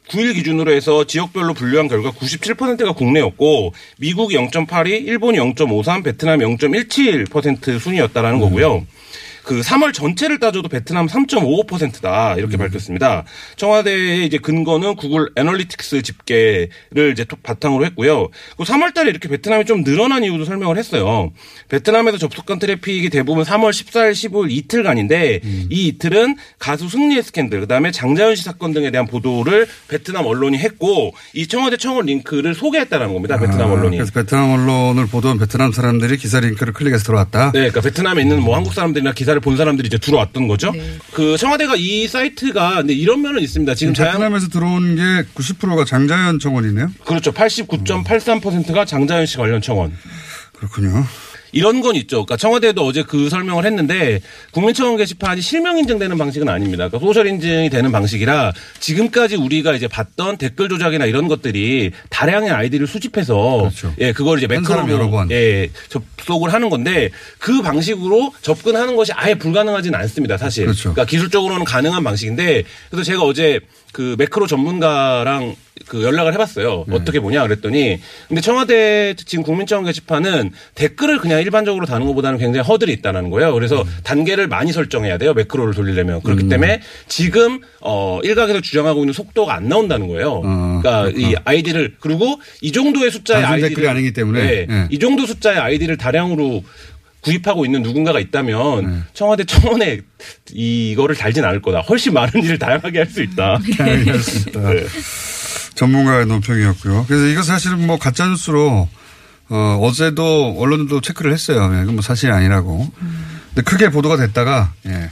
[0.09, 8.41] 29일 기준으로 해서 지역별로 분류한 결과 97%가 국내였고 미국이 0.82, 일본이 0.53, 베트남이 0.17% 순이었다라는
[8.41, 8.85] 거고요.
[9.47, 13.23] 그 3월 전체를 따져도 베트남 3.55%다 이렇게 밝혔습니다.
[13.55, 18.27] 청와대의 이제 근거는 구글 애널리틱스 집계를 이제 톡 바탕으로 했고요.
[18.57, 21.31] 그 3월달에 이렇게 베트남이 좀 늘어난 이유도 설명을 했어요.
[21.69, 25.41] 베트남에서 접속한 트래픽이 대부분 3월 14일, 15일 이틀간인데
[25.71, 31.15] 이 이틀은 가수 승리의 스캔들, 그다음에 장자연 씨 사건 등에 대한 보도를 베트남 언론이 했고
[31.35, 33.39] 이 청와대 청원 링크를 소개했다라는 겁니다.
[33.39, 33.97] 베트남 아, 언론이.
[33.97, 37.53] 그래서 베트남 언론을 보던 베트남 사람들이 기사 링크를 클릭해서 들어왔다.
[37.53, 40.73] 네, 그러니까 베트남에 있는 뭐 한국 사람들이나 기사 를 본 사람들이 이제 들어왔던 거죠.
[41.13, 43.75] 그 청와대가 이 사이트가 근데 이런 면은 있습니다.
[43.75, 45.03] 지금 자연 베트남에서 들어온 게
[45.35, 46.91] 90%가 장자연 청원이네요.
[47.05, 47.33] 그렇죠.
[47.33, 49.93] 89.83%가 장자연 씨 관련 청원.
[50.55, 51.05] 그렇군요.
[51.53, 52.25] 이런 건 있죠.
[52.25, 54.21] 그러니까 청와대도 어제 그 설명을 했는데
[54.53, 56.89] 국민청원 게시판이 실명 인증되는 방식은 아닙니다.
[56.89, 62.87] 그러니까 소셜 인증이 되는 방식이라 지금까지 우리가 이제 봤던 댓글 조작이나 이런 것들이 다량의 아이디를
[62.87, 63.95] 수집해서 그렇죠.
[63.99, 65.31] 예 그걸 이제 한 사람 여러 번.
[65.31, 70.37] 예 접속을 하는 건데 그 방식으로 접근하는 것이 아예 불가능하지는 않습니다.
[70.37, 70.65] 사실.
[70.65, 70.93] 그렇죠.
[70.93, 73.61] 그러니까 기술적으로는 가능한 방식인데 그래서 제가 어제
[73.97, 76.85] 그 매크로 전문가랑 그 연락을 해봤어요.
[76.87, 76.95] 네.
[76.95, 82.93] 어떻게 보냐 그랬더니 근데 청와대 지금 국민청원 게시판은 댓글을 그냥 일반적으로 다는 것보다는 굉장히 허들이
[82.93, 83.55] 있다는 거예요.
[83.55, 83.89] 그래서 음.
[84.03, 85.33] 단계를 많이 설정해야 돼요.
[85.33, 90.43] 매크로를 돌리려면 그렇기 때문에 지금 어 일각에서 주장하고 있는 속도가 안 나온다는 거예요.
[90.45, 94.43] 어, 그러니까 이 아이디를 그리고 이 정도의 숫자의 단순 아이디를 댓글이 아니기 때문에.
[94.43, 94.89] 네, 예.
[94.91, 96.63] 이 정도 숫자의 아이디를 다량으로
[97.27, 99.01] 구입하고 있는 누군가가 있다면 네.
[99.13, 100.01] 청와대 청원에
[100.53, 101.81] 이거를 달진 않을 거다.
[101.81, 103.59] 훨씬 많은 일을 다양하게 할 수 있다.
[103.77, 104.61] 다양할 수 있다.
[105.75, 107.05] 전문가의 논평이었고요.
[107.09, 108.89] 그래서 이거 사실은 뭐 가짜 뉴스로
[109.49, 111.71] 어, 어제도 언론도 체크를 했어요.
[111.77, 112.91] 예, 이건 뭐 사실이 아니라고.
[113.49, 115.11] 근데 크게 보도가 됐다가 예,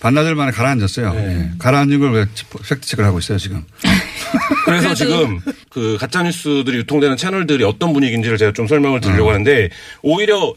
[0.00, 1.12] 반나절 만에 가라앉았어요.
[1.16, 2.26] 예, 가라앉은 걸 왜
[2.68, 3.64] 팩트 체크를 하고 있어요 지금.
[4.66, 5.40] 그래서 지금
[5.70, 9.32] 그 가짜 뉴스들이 유통되는 채널들이 어떤 분위기인지를 제가 좀 설명을 드리려고 어.
[9.32, 9.68] 하는데
[10.02, 10.54] 오히려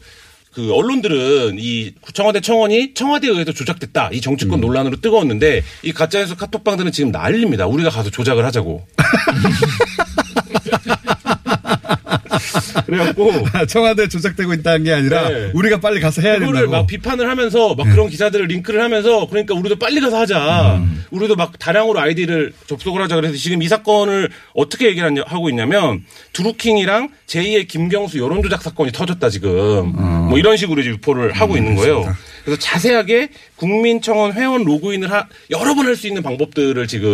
[0.56, 4.20] 그 언론들은 이 청와대 청원이 청와대에 의해서 조작됐다 이 음.
[4.22, 7.66] 정치권 논란으로 뜨거웠는데 이 가짜 뉴스 카톡방들은 지금 난립니다.
[7.66, 8.86] 우리가 가서 조작을 하자고.
[12.86, 13.32] 그래갖고
[13.68, 15.50] 청와대 조작되고 있다는 게 아니라 네.
[15.54, 16.70] 우리가 빨리 가서 해야 된다고.
[16.70, 17.84] 막 비판을 하면서 네.
[17.84, 20.76] 막 그런 기사들을 링크를 하면서 그러니까 우리도 빨리 가서 하자.
[20.76, 21.04] 음.
[21.10, 23.16] 우리도 막 다량으로 아이디를 접속을 하자.
[23.16, 29.92] 그래서 지금 이 사건을 어떻게 얘기를 하고 있냐면 두루킹이랑 제2의 김경수 여론조작 사건이 터졌다 지금.
[29.96, 30.26] 어.
[30.28, 32.04] 뭐 이런 식으로 이제 유포를 하고 음, 있는 거예요.
[32.44, 37.10] 그래서 자세하게 국민청원 회원 로그인을 하- 여러 번 할 수 있는 방법들을 지금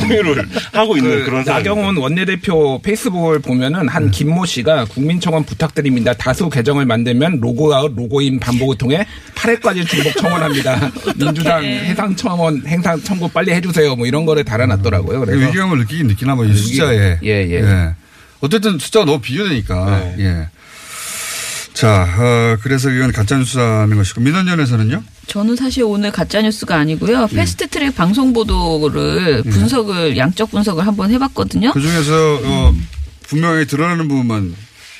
[0.00, 1.44] 공유를 하고 있는 그런.
[1.44, 6.12] 그 나경원 원내대표 페이스북을 보면은 한 김모 씨가 국민청원 부탁드립니다.
[6.14, 10.90] 다수 계정을 만들면 로그아웃, 로그인 반복을 통해 8회까지 중복 청원합니다.
[11.16, 13.96] 민주당 해산 청원 해산 청구 빨리 해주세요.
[13.96, 15.20] 뭐 이런 거를 달아놨더라고요.
[15.20, 16.48] 그래서 위기감을 느끼긴 느끼나 봐요.
[16.48, 17.18] 이 숫자에.
[17.22, 17.94] 예, 예.
[18.40, 20.14] 어쨌든 숫자가 너무 비교되니까.
[20.16, 20.16] 네.
[20.18, 20.48] 예.
[21.76, 25.02] 자, 어, 그래서 이건 가짜뉴스라는 것이고, 민언련에서는요?
[25.26, 27.28] 저는 사실 오늘 가짜 뉴스가 아니고요.
[27.30, 27.36] 예.
[27.36, 31.72] 패스트 트랙 방송 보도를 분석을 양적 분석을 한번 해봤거든요.
[31.72, 32.74] 그 중에서, 어,
[33.26, 34.54] 분명히 드러나는 부분만,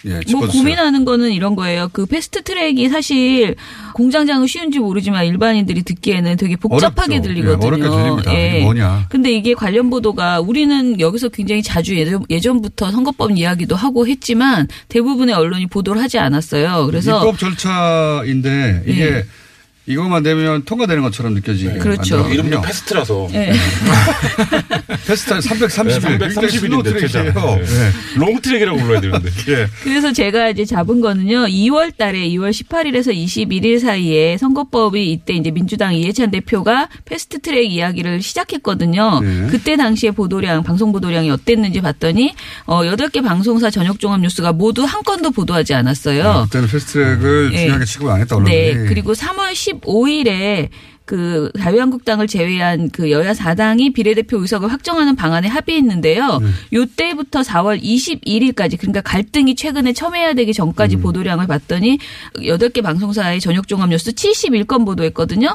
[0.06, 0.46] 예, 뭐.
[0.46, 1.88] 고민하는 거는 이런 거예요.
[1.92, 3.56] 그 패스트 트랙이 사실
[3.94, 7.28] 공장장은 쉬운지 모르지만 일반인들이 듣기에는 되게 복잡하게 어렵죠.
[7.28, 7.60] 들리거든요.
[7.62, 8.32] 예, 어렵게 들립니다.
[8.32, 9.06] 이게 뭐냐.
[9.08, 15.34] 근데 이게 관련 보도가 우리는 여기서 굉장히 자주 예전, 예전부터 선거법 이야기도 하고 했지만 대부분의
[15.34, 16.86] 언론이 보도를 하지 않았어요.
[16.86, 19.24] 그래서 입법 절차인데, 이게, 예.
[19.86, 21.78] 이것만 되면 통과되는 것처럼 느껴지게.
[21.78, 22.16] 그렇죠.
[22.16, 22.34] 만들어거든요.
[22.34, 23.52] 이름도 패스트라서 예.
[25.06, 26.18] 패스트 330일.
[26.18, 27.32] 네, 330일인데 최장.
[27.32, 27.56] 트랙이에요.
[27.56, 27.92] 네.
[28.16, 29.30] long track이라고 불러야 되는데.
[29.48, 29.66] 예.
[29.84, 31.46] 그래서 제가 이제 잡은 거는요.
[31.46, 38.22] 2월 달에 2월 18일에서 21일 사이에 선거법이 이때 이제 민주당 이해찬 대표가 패스트 트랙 이야기를
[38.22, 39.20] 시작했거든요.
[39.20, 39.46] 네.
[39.50, 42.34] 그때 당시에 보도량, 방송 보도량이 어땠는지 봤더니
[42.64, 46.46] 어 8개 방송사 저녁 종합 뉴스가 모두 한 건도 보도하지 않았어요.
[46.46, 47.58] 그때는 패스트트랙을 예.
[47.58, 48.74] 중요하게 취급 안 했다, 언론들이.
[48.74, 48.88] 네.
[48.88, 50.68] 그리고 3월 15일에
[51.06, 56.40] 그 자유한국당을 제외한 그 여야 4당이 비례대표 의석을 확정하는 방안에 합의했는데요.
[56.72, 61.98] 요때부터 4월 21일까지 그러니까 갈등이 최근에 첨예화 되기 전까지 보도량을 봤더니
[62.36, 65.54] 8개 방송사의 저녁 종합 뉴스 71건 보도했거든요.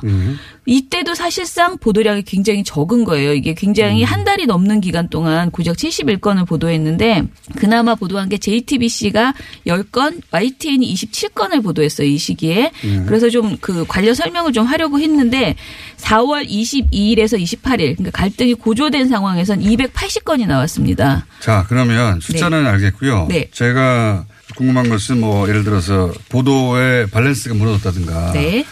[0.66, 3.34] 이때도 사실상 보도량이 굉장히 적은 거예요.
[3.34, 7.24] 이게 굉장히 한 달이 넘는 기간 동안 고작 71건을 보도했는데
[7.56, 9.34] 그나마 보도한 게 JTBC가
[9.68, 12.08] 10건, YTN이 27건을 보도했어요.
[12.08, 12.72] 이 시기에.
[13.06, 15.56] 그래서 좀 그 관련 설명을 좀 하려고 했는데 있는데
[15.98, 21.26] 4월 22일에서 28일 그러니까 갈등이 고조된 상황에선 280건이 나왔습니다.
[21.40, 23.28] 자, 그러면 숫자는 알겠고요.
[23.30, 23.50] 네.
[23.52, 24.26] 제가
[24.56, 28.66] 궁금한 것은 뭐 예를 들어서 보도의 밸런스가 무너졌다든가 네.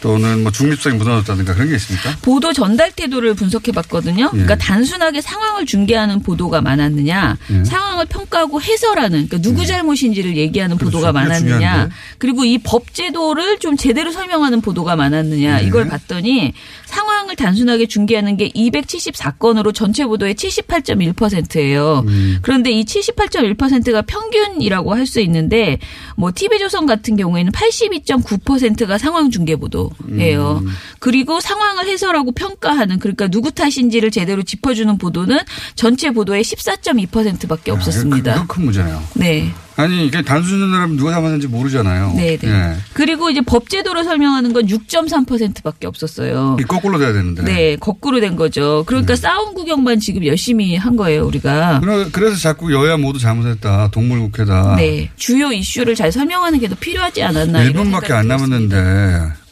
[0.00, 2.14] 또는 뭐 중립성이 무너졌다든가 그런 게 있습니까?
[2.22, 4.30] 보도 전달 태도를 분석해 봤거든요.
[4.30, 7.64] 그러니까 단순하게 상황을 중계하는 보도가 많았느냐, 예.
[7.64, 11.94] 상황을 평가하고 해설하는, 그러니까 누구 잘못인지를 얘기하는 보도가 그게 많았느냐, 중요한데.
[12.18, 15.66] 그리고 이 법 제도를 좀 제대로 설명하는 보도가 많았느냐, 네.
[15.66, 16.52] 이걸 봤더니
[16.86, 22.04] 상황을 단순하게 중계하는 게 274건으로 전체 보도의 78.1%예요.
[22.42, 25.78] 그런데 이 78.1%가 평균이라고 할 수 있는데
[26.16, 29.87] 뭐 TV조선 같은 경우에는 82.9%가 상황 중계 보도
[30.18, 30.62] 예요.
[30.98, 35.38] 그리고 상황을 해설하고 평가하는 그러니까 누구 탓인지를 제대로 짚어주는 보도는
[35.74, 38.34] 전체 보도의 14.2%밖에 없었습니다.
[38.36, 39.02] 이거 큰 문제네요.
[39.14, 39.52] 네.
[39.76, 42.14] 아니 이게 단순하면 누가 잘못했는지 모르잖아요.
[42.16, 42.48] 네, 네.
[42.48, 42.76] 예.
[42.94, 46.56] 그리고 이제 법 제도를 설명하는 건 6.3%밖에 없었어요.
[46.58, 47.44] 이 거꾸로 돼야 되는데.
[47.44, 48.82] 네, 거꾸로 된 거죠.
[48.88, 51.78] 그러니까 싸움 구경만 지금 열심히 한 거예요, 우리가.
[51.78, 53.90] 그래- 그래서 자꾸 여야 모두 잘못했다.
[53.92, 54.74] 동물국회다.
[54.76, 55.10] 네.
[55.16, 57.62] 주요 이슈를 잘 설명하는 게 더 필요하지 않았나.
[57.62, 58.76] 이런 1분밖에 안 남았는데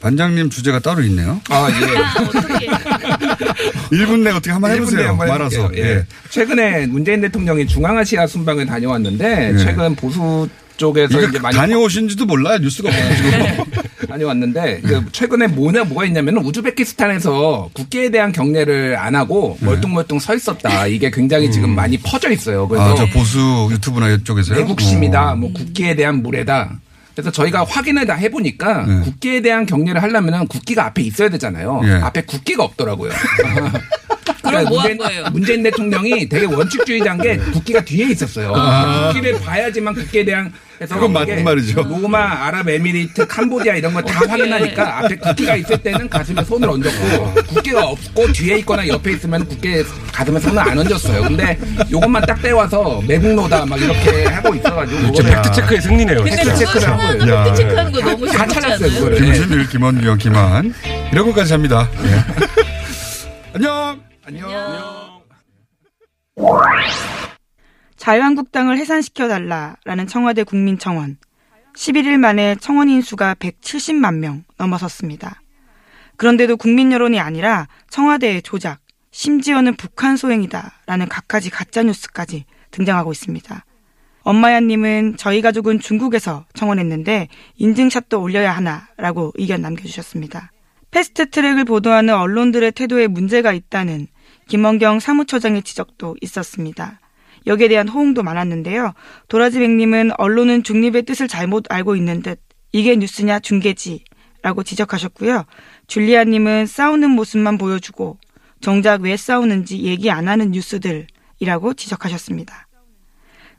[0.07, 1.40] 반장님 주제가 따로 있네요.
[1.50, 1.74] 아, 예.
[1.80, 2.09] 들었습니다.
[2.09, 3.96] 아, 어떻게.
[3.96, 5.09] 1분 내 어떻게 한번 내에 해보세요.
[5.09, 5.68] 한번 말아서.
[5.74, 5.80] 예.
[5.80, 6.07] 예.
[6.30, 9.59] 최근에 문재인 대통령이 중앙아시아 순방을 다녀왔는데 예.
[9.59, 12.59] 최근 보수 쪽에서 이제 많이 다녀오신지도 몰라요.
[12.59, 14.07] 뉴스가 없어가지고.
[14.07, 20.86] 다녀왔는데 그 최근에 뭐냐 뭐가 있냐면 우즈베키스탄에서 국기에 대한 경례를 안 하고 멀뚱멀뚱 서 있었다.
[20.86, 22.68] 이게 굉장히 지금 많이 퍼져 있어요.
[22.68, 24.61] 그래서 아, 저 보수 유튜브나 이쪽에서요?
[24.61, 25.32] 내국심이다.
[25.32, 25.36] 어.
[25.36, 26.78] 뭐 국기에 대한 무례다.
[27.17, 29.01] 그래서 저희가 확인을 다 해보니까 네.
[29.01, 31.81] 국기에 대한 경례를 하려면 국기가 앞에 있어야 되잖아요.
[31.85, 31.93] 예.
[31.95, 33.11] 앞에 국기가 없더라고요.
[34.47, 35.24] 그럼 뭐한 문재인, 거예요?
[35.32, 38.53] 문재인 대통령이 되게 원칙주의자인 게 국기가 뒤에 있었어요.
[39.12, 40.86] 국기를 봐야지만 국기에 대한 아.
[40.86, 41.82] 그건 맞는 말이죠.
[41.82, 48.30] 로마, 아랍에미리트, 캄보디아 이런 걸다 확인하니까 앞에 국기가 있을 때는 가슴에 손을 얹었고 국기가 없고
[48.32, 49.82] 뒤에 있거나 옆에 있으면 국기에
[50.12, 51.22] 가슴에 손을 안 얹었어요.
[51.22, 51.59] 근데
[51.90, 56.22] 요것만 딱 떼와서 매국노다 막 이렇게 하고 있어가지고 팩트 체크의 승리네요.
[56.22, 56.36] 근데.
[56.42, 57.44] 그거 체크를 거예요.
[57.44, 58.90] 팩트 체크하는 거 너무 다 찾았어요?
[58.90, 59.16] 그거를.
[59.18, 60.74] 김준일, 김언경, 김완.
[61.11, 61.88] 이런 것까지 합니다.
[62.05, 63.61] 예.
[64.29, 65.22] 안녕.
[67.95, 71.16] 자유한국당을 해산시켜달라라는 청와대 국민청원.
[71.77, 75.41] 11일 만에 청원 인수가 170만 명 넘어섰습니다.
[76.16, 78.81] 그런데도 국민 여론이 아니라 청와대의 조작,
[79.12, 83.64] 심지어는 북한 소행이다라는 갖가지 가짜 뉴스까지 등장하고 있습니다.
[84.22, 90.51] 엄마야님은 저희 가족은 중국에서 청원했는데 인증샷도 올려야 하나라고 의견 남겨주셨습니다.
[90.91, 94.09] 패스트 트랙을 보도하는 언론들의 태도에 문제가 있다는
[94.49, 97.01] 김원경 사무처장의 지적도 있었습니다.
[97.47, 98.94] 여기에 대한 호응도 많았는데요.
[99.28, 102.40] 도라지백님은 언론은 중립의 뜻을 잘못 알고 있는 듯
[102.72, 104.05] 이게 뉴스냐 중계지
[104.42, 105.44] 라고 지적하셨고요.
[105.86, 108.18] 줄리아님은 싸우는 모습만 보여주고
[108.61, 112.66] 정작 왜 싸우는지 얘기 안 하는 뉴스들이라고 지적하셨습니다.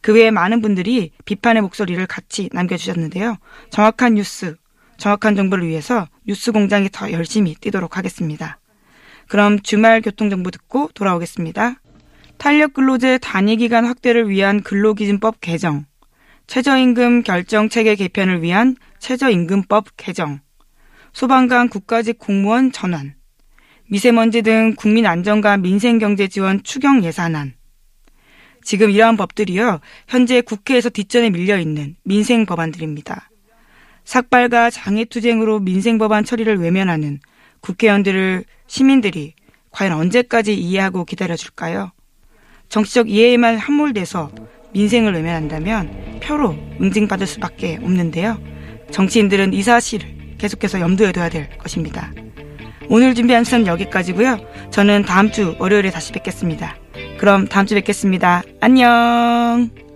[0.01, 3.37] 그 외에 많은 분들이 비판의 목소리를 같이 남겨주셨는데요.
[3.71, 4.55] 정확한 뉴스,
[4.97, 8.59] 정확한 정보를 위해서 뉴스 공장이 더 열심히 뛰도록 하겠습니다.
[9.27, 11.81] 그럼 주말 교통정보 듣고 돌아오겠습니다.
[12.37, 15.85] 탄력 근로제 단위 기간 확대를 위한 근로기준법 개정,
[16.47, 20.39] 최저임금 결정 체계 개편을 위한 최저임금법 개정,
[21.13, 23.15] 소방관 국가직 공무원 전환,
[23.89, 27.53] 미세먼지 등 국민 안전과 민생 경제 지원 추경 예산안.
[28.63, 33.29] 지금 이러한 법들이요, 현재 국회에서 뒷전에 밀려 있는 민생 법안들입니다.
[34.03, 37.19] 삭발과 장애투쟁으로 민생 법안 처리를 외면하는
[37.61, 39.33] 국회의원들을 시민들이
[39.71, 41.91] 과연 언제까지 이해하고 기다려줄까요?
[42.69, 44.31] 정치적 이해에만 함몰돼서
[44.73, 48.39] 민생을 외면한다면 표로 응징받을 수밖에 없는데요.
[48.91, 52.11] 정치인들은 이 사실을 계속해서 염두에 둬야 될 것입니다.
[52.89, 54.39] 오늘 준비한 수는 여기까지고요.
[54.71, 56.77] 저는 다음 주 월요일에 다시 뵙겠습니다.
[57.17, 58.43] 그럼 다음 주 뵙겠습니다.
[58.61, 59.86] 안녕.